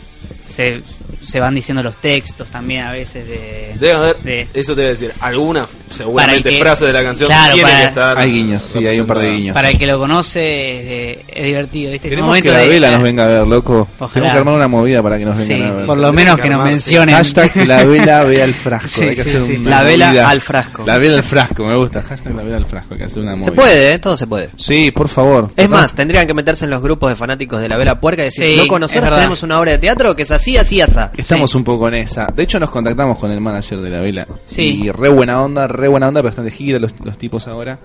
se, 0.49 0.81
se 1.23 1.39
van 1.39 1.55
diciendo 1.55 1.81
los 1.83 1.95
textos 1.97 2.49
también 2.49 2.85
a 2.85 2.91
veces 2.91 3.27
de... 3.27 3.75
Debe 3.79 3.93
haber, 3.93 4.17
de- 4.17 4.47
eso 4.53 4.73
te 4.75 4.81
debe 4.81 4.93
decir, 4.93 5.13
alguna 5.19 5.67
seguramente 5.89 6.49
que- 6.49 6.59
frase 6.59 6.85
de 6.85 6.93
la 6.93 7.03
canción 7.03 7.27
claro, 7.27 7.53
tiene 7.53 7.69
para- 7.69 7.81
que 7.81 7.87
estar. 7.87 8.17
Hay 8.19 8.31
guiños, 8.31 8.63
sí, 8.63 8.85
hay 8.87 8.99
un 8.99 9.07
par 9.07 9.19
de 9.19 9.31
guiños. 9.31 9.53
para 9.53 9.69
el 9.69 9.77
que 9.77 9.85
lo 9.85 9.99
conoce 9.99 10.39
eh, 10.43 11.25
es 11.27 11.43
divertido, 11.43 11.91
¿viste? 11.91 12.09
Queremos 12.09 12.27
momento 12.29 12.49
que 12.49 12.53
la 12.53 12.59
de- 12.61 12.67
vela 12.67 12.91
nos 12.91 13.01
venga 13.03 13.23
a 13.23 13.27
ver, 13.27 13.47
loco. 13.47 13.87
Ojalá. 13.99 14.13
Tenemos 14.13 14.31
que 14.33 14.39
armar 14.39 14.53
una 14.55 14.67
movida 14.67 15.03
para 15.03 15.17
que 15.17 15.25
nos 15.25 15.37
Sí, 15.37 15.53
vengan 15.53 15.69
a 15.69 15.75
ver. 15.75 15.85
por 15.85 15.97
lo 15.97 16.13
menos 16.13 16.35
que 16.37 16.41
que 16.43 16.49
nos 16.49 16.63
sí. 16.63 16.69
mencionen. 16.69 17.15
Hashtag 17.15 17.55
la 17.67 17.83
vela 17.83 18.23
ve 18.23 18.41
al 18.43 18.53
frasco. 18.53 18.87
Sí, 18.89 19.03
hay 19.07 19.15
que 19.15 19.23
sí, 19.23 19.29
hacer 19.29 19.41
sí, 19.45 19.51
una 19.51 19.57
sí. 19.57 19.65
La 19.69 19.83
vela 19.83 20.07
movida. 20.07 20.29
al 20.29 20.41
frasco. 20.41 20.83
La 20.85 20.97
vela 20.97 21.15
al 21.17 21.23
frasco, 21.23 21.65
me 21.65 21.75
gusta. 21.75 22.01
Hashtag 22.01 22.35
la 22.35 22.43
vela 22.43 22.57
al 22.57 22.65
frasco. 22.65 22.93
Hay 22.93 22.97
que 22.99 23.05
hacer 23.05 23.23
una 23.23 23.31
movida. 23.35 23.45
Se 23.45 23.51
puede, 23.53 23.93
¿eh? 23.93 23.99
Todo 23.99 24.17
se 24.17 24.27
puede. 24.27 24.49
Sí, 24.55 24.91
por 24.91 25.07
favor. 25.09 25.51
Es 25.55 25.69
más, 25.69 25.93
tendrían 25.93 26.25
que 26.27 26.33
meterse 26.33 26.65
en 26.65 26.71
los 26.71 26.81
grupos 26.81 27.09
de 27.09 27.15
fanáticos 27.15 27.61
de 27.61 27.69
la 27.69 27.77
Vela 27.77 27.99
Puerca 27.99 28.21
y 28.23 28.25
decir, 28.25 28.45
Sí, 28.45 28.55
loco, 28.57 28.75
es 28.75 28.81
nosotros 28.81 29.09
tenemos 29.15 29.43
una 29.43 29.59
obra 29.59 29.71
de 29.73 29.77
teatro 29.77 30.15
que 30.15 30.23
es 30.23 30.31
así, 30.39 30.57
así, 30.57 30.81
así. 30.81 30.99
Estamos 31.17 31.51
Sí. 31.51 31.57
un 31.57 31.63
poco 31.63 31.87
en 31.87 31.95
esa. 31.95 32.27
De 32.33 32.43
hecho, 32.43 32.59
nos 32.59 32.69
contactamos 32.69 33.19
con 33.19 33.31
el 33.31 33.41
manager 33.41 33.79
de 33.81 33.89
la 33.89 33.99
vela. 33.99 34.27
Sí. 34.45 34.83
Y 34.83 34.91
re 34.91 35.09
buena 35.09 35.41
onda, 35.41 35.67
re 35.67 35.87
buena 35.87 36.07
onda, 36.07 36.21
pero 36.21 36.29
están 36.29 36.45
de 36.45 36.51
gira 36.51 36.79
los, 36.79 36.93
los 37.03 37.17
tipos 37.17 37.47
ahora. 37.47 37.79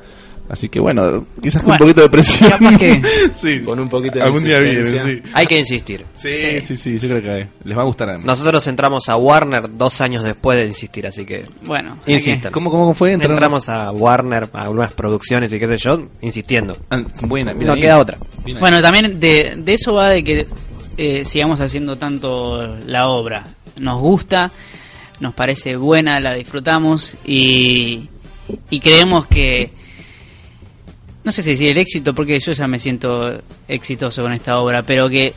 Así 0.47 0.69
que 0.69 0.79
bueno, 0.79 1.27
quizás 1.41 1.63
con 1.63 1.71
Bueno, 1.71 1.87
un 1.87 1.89
poquito 1.89 2.03
de 2.03 2.11
presión. 2.11 2.51
capaz 2.51 2.77
que- 2.77 3.01
sí. 3.35 3.61
Con 3.63 3.79
un 3.81 3.89
poquito 3.89 4.19
de 4.19 4.25
Algún 4.27 4.45
día 4.45 4.59
viene, 4.59 4.99
sí. 4.99 5.23
Hay 5.33 5.47
que 5.47 5.59
insistir. 5.59 6.05
Sí, 6.15 6.61
sí, 6.61 6.77
sí, 6.77 6.99
yo 6.99 7.09
creo 7.09 7.23
que 7.23 7.47
les 7.65 7.79
va 7.79 7.81
a 7.81 7.85
gustar 7.87 8.11
además. 8.11 8.27
Nosotros 8.27 8.67
entramos 8.67 9.09
a 9.09 9.17
Warner 9.17 9.75
dos 9.79 10.03
años 10.03 10.23
después 10.23 10.59
de 10.59 10.67
insistir, 10.67 11.07
así 11.07 11.25
que 11.25 11.47
Bueno, 11.65 11.93
hay 12.01 12.05
que- 12.05 12.13
insistan. 12.13 12.53
¿Cómo, 12.53 12.71
cómo 12.71 12.93
fue? 12.95 13.15
Entraron- 13.15 13.37
Entramos 13.37 13.71
a 13.71 13.91
Warner, 13.91 14.51
a 14.53 14.63
algunas 14.65 14.93
producciones 14.93 15.51
y 15.51 15.59
qué 15.59 15.67
sé 15.67 15.79
yo, 15.79 16.03
insistiendo. 16.21 16.77
Ah, 16.91 17.03
buena, 17.23 17.55
No 17.55 17.73
ahí. 17.73 17.81
queda 17.81 17.99
otra. 17.99 18.19
Bien 18.45 18.59
ahí. 18.59 18.61
Bueno, 18.61 18.83
también 18.83 19.19
de, 19.19 19.55
de 19.57 19.73
eso 19.73 19.95
va 19.95 20.11
de 20.11 20.23
que 20.23 20.47
eh, 20.97 21.25
sigamos 21.25 21.61
haciendo 21.61 21.97
tanto 21.97 22.77
la 22.87 23.09
obra. 23.09 23.45
Nos 23.79 24.01
gusta, 24.01 24.51
nos 25.21 25.35
parece 25.35 25.77
buena, 25.77 26.21
la 26.21 26.35
disfrutamos 26.35 27.17
y, 27.25 28.09
y 28.71 28.81
creemos 28.81 29.27
que, 29.27 29.71
no 31.25 31.33
sé 31.33 31.43
si 31.43 31.51
decir 31.51 31.69
el 31.69 31.79
éxito, 31.79 32.15
porque 32.15 32.39
yo 32.39 32.53
ya 32.53 32.67
me 32.67 32.79
siento 32.79 33.43
exitoso 33.67 34.23
con 34.23 34.33
esta 34.33 34.59
obra, 34.59 34.83
pero 34.83 35.09
que 35.09 35.35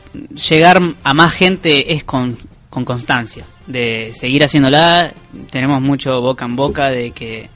llegar 0.48 0.80
a 1.02 1.14
más 1.14 1.34
gente 1.34 1.92
es 1.92 2.04
con, 2.04 2.36
con 2.70 2.84
constancia, 2.84 3.44
de 3.66 4.12
seguir 4.14 4.44
haciéndola. 4.44 5.12
Tenemos 5.50 5.80
mucho 5.80 6.20
boca 6.20 6.44
en 6.44 6.56
boca 6.56 6.90
de 6.90 7.10
que 7.12 7.48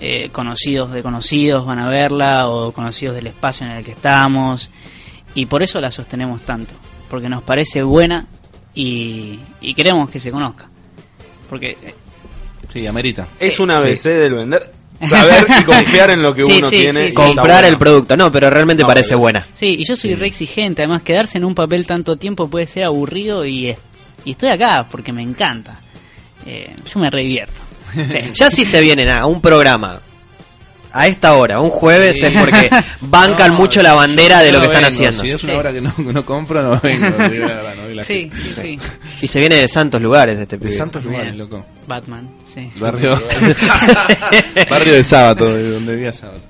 eh, 0.00 0.30
conocidos 0.30 0.92
de 0.92 1.02
conocidos 1.02 1.66
van 1.66 1.78
a 1.78 1.88
verla 1.88 2.48
o 2.48 2.72
conocidos 2.72 3.14
del 3.14 3.26
espacio 3.26 3.66
en 3.66 3.72
el 3.72 3.84
que 3.84 3.92
estamos 3.92 4.70
y 5.34 5.44
por 5.44 5.62
eso 5.62 5.78
la 5.78 5.90
sostenemos 5.90 6.40
tanto, 6.40 6.72
porque 7.10 7.28
nos 7.28 7.42
parece 7.42 7.82
buena 7.82 8.26
y, 8.74 9.38
y 9.60 9.74
queremos 9.74 10.08
que 10.08 10.20
se 10.20 10.30
conozca. 10.30 10.68
Porque 11.48 11.76
Sí, 12.72 12.86
amerita. 12.86 13.26
Es 13.40 13.56
Sí, 13.56 13.62
una 13.62 13.80
sí. 13.80 13.88
ABC 13.88 14.02
del 14.04 14.34
vender. 14.34 14.72
Saber 15.02 15.46
y 15.60 15.64
confiar 15.64 16.10
en 16.10 16.22
lo 16.22 16.32
que 16.34 16.42
Sí, 16.46 16.58
uno 16.58 16.68
sí, 16.70 16.76
tiene. 16.76 17.00
sí, 17.06 17.10
sí. 17.10 17.14
Comprar 17.16 17.64
el 17.64 17.76
producto. 17.78 18.16
No, 18.16 18.30
pero 18.30 18.48
realmente 18.50 18.82
No, 18.82 18.86
parece 18.88 19.08
pero- 19.10 19.18
buena. 19.20 19.46
Sí, 19.54 19.76
y 19.80 19.84
yo 19.84 19.96
soy 19.96 20.14
re 20.14 20.26
exigente, 20.28 20.82
además 20.82 21.02
quedarse 21.02 21.38
en 21.38 21.44
un 21.44 21.54
papel 21.54 21.84
tanto 21.86 22.16
tiempo 22.16 22.48
puede 22.48 22.66
ser 22.66 22.84
aburrido 22.84 23.44
y, 23.44 23.74
y 24.24 24.30
estoy 24.30 24.50
acá 24.50 24.86
porque 24.90 25.12
me 25.12 25.22
encanta. 25.22 25.80
Eh, 26.46 26.74
yo 26.92 27.00
me 27.00 27.10
re 27.10 27.22
divierto. 27.22 27.60
Sí. 27.92 28.18
Ya 28.34 28.50
si 28.50 28.64
se 28.64 28.80
vienen 28.80 29.08
a 29.08 29.26
un 29.26 29.40
programa 29.40 30.00
a 30.92 31.06
esta 31.06 31.34
hora, 31.34 31.60
un 31.60 31.70
jueves, 31.70 32.16
Sí. 32.18 32.26
es 32.26 32.32
porque 32.32 32.70
bancan 33.00 33.52
No, 33.52 33.58
mucho 33.58 33.82
la 33.82 33.94
bandera 33.94 34.40
de 34.42 34.52
lo 34.52 34.58
no 34.58 34.62
que 34.62 34.66
están 34.76 34.82
vengo. 34.82 34.94
haciendo. 34.94 35.22
Si 35.22 35.30
es 35.30 35.44
una 35.44 35.52
Sí. 35.52 35.58
hora 35.58 35.72
que 35.72 35.80
no, 35.80 35.94
no 35.98 36.24
compro, 36.24 36.62
no 36.62 36.80
vengo. 36.80 37.06
verdad, 37.18 37.74
Sí, 38.04 38.30
sí, 38.34 38.52
sí. 38.60 38.78
Y 39.22 39.26
se 39.26 39.40
viene 39.40 39.56
de 39.56 39.68
santos 39.68 40.00
lugares 40.00 40.38
este 40.38 40.56
De 40.56 40.62
pibe. 40.66 40.72
santos 40.76 41.02
Mira. 41.02 41.12
lugares, 41.18 41.36
loco. 41.36 41.64
Batman, 41.86 42.28
sí. 42.44 42.70
Barrio, 42.76 43.20
barrio 44.70 44.94
de 44.94 45.04
sábado, 45.04 45.54
de 45.56 45.70
donde 45.70 45.94
vivía 45.94 46.12
sábado. 46.12 46.40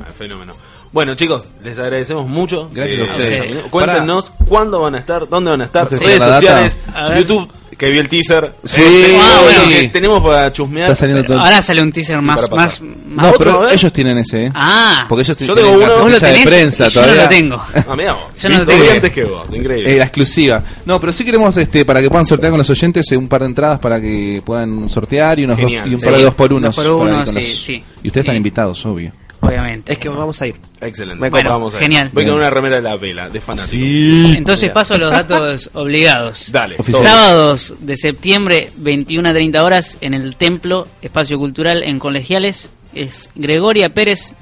Ah, 0.00 0.10
fenómeno. 0.16 0.54
Bueno, 0.94 1.16
chicos, 1.16 1.44
les 1.64 1.76
agradecemos 1.76 2.28
mucho. 2.30 2.70
Gracias 2.72 3.00
a 3.00 3.02
Eh, 3.02 3.10
ustedes. 3.10 3.62
Cuéntenos 3.64 4.30
cuándo 4.46 4.78
van 4.80 4.94
a 4.94 4.98
estar, 4.98 5.28
dónde 5.28 5.50
van 5.50 5.60
a 5.62 5.64
estar, 5.64 5.90
¿Vos 5.90 5.98
redes 5.98 6.22
tenés 6.22 6.34
sociales. 6.34 6.78
YouTube, 7.18 7.50
que 7.76 7.90
vi 7.90 7.98
el 7.98 8.08
teaser. 8.08 8.54
Sí. 8.62 8.80
Eh, 8.80 9.18
Ah, 9.20 9.40
bueno. 9.42 9.62
lo 9.64 9.68
que 9.70 9.88
tenemos 9.88 10.22
para 10.22 10.52
chusmear. 10.52 10.92
Está 10.92 10.94
saliendo 11.00 11.24
todo. 11.24 11.40
Ahora 11.40 11.60
sale 11.62 11.82
un 11.82 11.90
teaser 11.90 12.22
más... 12.22 12.48
más, 12.48 12.80
más- 12.80 12.80
No, 12.80 13.26
¿Otro? 13.30 13.38
pero 13.38 13.60
ver. 13.62 13.74
ellos 13.74 13.92
tienen 13.92 14.18
ese, 14.18 14.44
¿eh? 14.46 14.52
Ah, 14.54 15.06
Porque 15.08 15.22
ellos 15.22 15.36
Yo 15.36 15.52
tienen 15.52 15.64
tengo 15.64 15.76
uno. 15.84 15.86
vos 15.86 15.96
lo 15.96 16.02
cartilla 16.04 16.28
de 16.28 16.32
tenés 16.32 16.46
prensa 16.46 16.86
yo 16.88 17.06
no 17.06 17.14
lo 17.14 17.28
tengo. 17.28 17.56
Ah, 17.88 17.96
mirá 17.96 18.12
vos. 18.12 18.22
Yo 18.40 18.48
no 18.50 18.58
lo 18.60 18.66
tengo. 18.66 18.84
antes 18.92 19.10
que 19.12 19.24
vos, 19.24 19.52
increíble. 19.52 19.94
Eh, 19.94 19.98
la 19.98 20.04
exclusiva. 20.04 20.62
No, 20.86 21.00
pero 21.00 21.12
sí 21.12 21.24
queremos 21.24 21.56
este 21.56 21.84
para 21.84 22.00
que 22.02 22.08
puedan 22.08 22.24
sortear 22.26 22.50
con 22.52 22.58
los 22.58 22.70
oyentes 22.70 23.10
eh, 23.10 23.16
un 23.16 23.26
par 23.26 23.40
de 23.40 23.46
entradas 23.48 23.80
para 23.80 24.00
que 24.00 24.40
puedan 24.46 24.88
sortear 24.88 25.40
y, 25.40 25.44
unos 25.44 25.58
dos- 25.60 25.72
y 25.72 25.76
un 25.94 26.00
par 26.00 26.16
de 26.16 26.22
dos 26.22 26.34
por 26.34 26.52
unos. 26.52 26.76
Dos 26.76 26.84
por 26.86 26.94
uno, 27.02 27.26
sí, 27.26 27.32
los- 27.34 27.46
sí. 27.46 27.84
Y 28.04 28.06
ustedes 28.06 28.24
están 28.24 28.36
invitados, 28.36 28.86
obvio. 28.86 29.10
Obviamente. 29.44 29.92
Es 29.92 29.98
que 29.98 30.08
vamos 30.08 30.40
a 30.42 30.46
ir. 30.46 30.56
Excelente. 30.80 31.20
Me 31.20 31.30
Bueno, 31.30 31.50
vamos 31.50 31.74
a 31.74 31.76
ir. 31.76 31.82
Genial. 31.82 32.10
Voy 32.12 32.24
con 32.24 32.34
una 32.34 32.50
remera 32.50 32.76
de 32.76 32.82
la 32.82 32.96
vela, 32.96 33.28
de 33.28 33.40
fanático. 33.40 33.70
Sí. 33.70 34.34
Entonces 34.36 34.70
paso 34.70 34.96
los 34.98 35.10
datos 35.10 35.70
obligados. 35.74 36.50
Dale. 36.52 36.76
Oficial. 36.78 37.02
Sábados 37.02 37.74
de 37.80 37.96
septiembre, 37.96 38.70
21 38.76 39.28
a 39.28 39.32
30 39.32 39.64
horas, 39.64 39.98
en 40.00 40.14
el 40.14 40.36
Templo 40.36 40.86
Espacio 41.02 41.38
Cultural 41.38 41.82
en 41.82 41.98
Colegiales. 41.98 42.70
Es 42.94 43.30
Gregoria 43.34 43.88
Pérez 43.88 44.34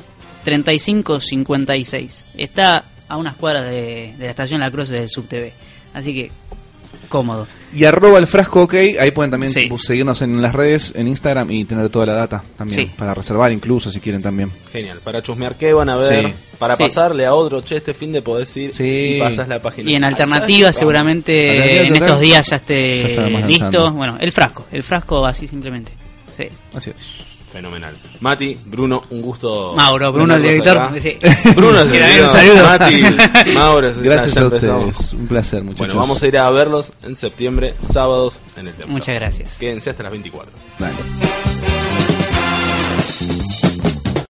3556. 0.45 2.25
Está 2.39 2.85
a 3.09 3.17
unas 3.17 3.37
cuadras 3.37 3.65
de, 3.65 4.15
de 4.19 4.25
la 4.25 4.31
estación 4.31 4.61
La 4.61 4.71
Cruz 4.71 4.89
del 4.89 5.09
SubTV. 5.09 5.53
Así 5.95 6.15
que, 6.15 6.31
cómodo. 7.13 7.47
Y 7.75 7.85
arroba 7.85 8.19
el 8.19 8.27
frasco 8.27 8.63
ok, 8.63 8.75
ahí 8.99 9.11
pueden 9.13 9.31
también 9.31 9.53
Sí. 9.53 9.61
tipo, 9.61 9.79
seguirnos 9.79 10.23
en 10.23 10.41
las 10.41 10.55
redes, 10.55 10.95
en 10.97 11.09
Instagram 11.09 11.51
y 11.51 11.65
tener 11.65 11.89
toda 11.91 12.07
la 12.07 12.15
data 12.15 12.43
también. 12.57 12.87
Sí. 12.89 12.93
Para 12.97 13.13
reservar 13.15 13.53
incluso 13.53 13.91
si 13.91 14.01
quieren 14.01 14.23
también. 14.23 14.51
Genial. 14.73 14.99
Para 15.05 15.23
chusmear 15.23 15.57
qué 15.57 15.73
van 15.75 15.89
a 15.91 15.97
ver. 15.97 16.25
Sí. 16.27 16.35
Para 16.59 16.77
Sí. 16.77 16.83
pasarle 16.85 17.27
a 17.27 17.35
otro, 17.35 17.61
che, 17.63 17.77
este 17.77 17.93
fin 17.95 18.13
de 18.13 18.23
podés 18.23 18.57
ir 18.57 18.75
Sí. 18.75 19.15
y 19.17 19.19
pasas 19.21 19.47
la 19.49 19.61
página. 19.61 19.91
Y 19.91 19.95
en 19.95 20.05
alternativa, 20.05 20.73
seguramente 20.73 21.39
Alternativa 21.51 21.87
en 21.87 21.97
estos 21.97 22.21
días 22.21 22.47
ya 22.49 22.57
esté 22.57 22.75
listo. 22.85 23.21
lanzando. 23.79 23.91
Bueno, 23.93 24.17
el 24.21 24.33
frasco, 24.33 24.67
el 24.73 24.83
frasco 24.83 25.27
así 25.27 25.47
simplemente. 25.47 25.93
Sí. 26.37 26.45
Así 26.75 26.91
es. 26.91 26.97
Fenomenal. 27.53 27.95
Mati, 28.21 28.59
Bruno, 28.65 29.03
un 29.11 29.21
gusto. 29.21 29.75
Mauro, 29.77 30.11
Bruno 30.11 30.35
el 30.37 30.43
director. 30.43 30.91
Bruno 31.55 31.81
eh, 31.81 31.83
el 31.83 31.93
director. 31.93 32.63
Mati, 32.65 33.03
Mauro, 33.55 33.93
gracias 33.95 34.35
ya, 34.35 34.41
ya 34.41 34.47
a 34.47 34.47
ustedes. 34.47 35.13
Un 35.13 35.27
placer, 35.27 35.63
muchachos. 35.63 35.89
Bueno, 35.89 36.01
vamos 36.01 36.23
a 36.23 36.27
ir 36.27 36.39
a 36.39 36.49
verlos 36.49 36.93
en 37.03 37.15
septiembre, 37.15 37.75
sábados, 37.93 38.41
en 38.57 38.69
el 38.69 38.75
templo. 38.75 38.95
Muchas 38.95 39.15
gracias. 39.15 39.59
Quédense 39.59 39.91
hasta 39.91 40.03
las 40.03 40.13
24. 40.13 40.51
Vale. 40.79 40.95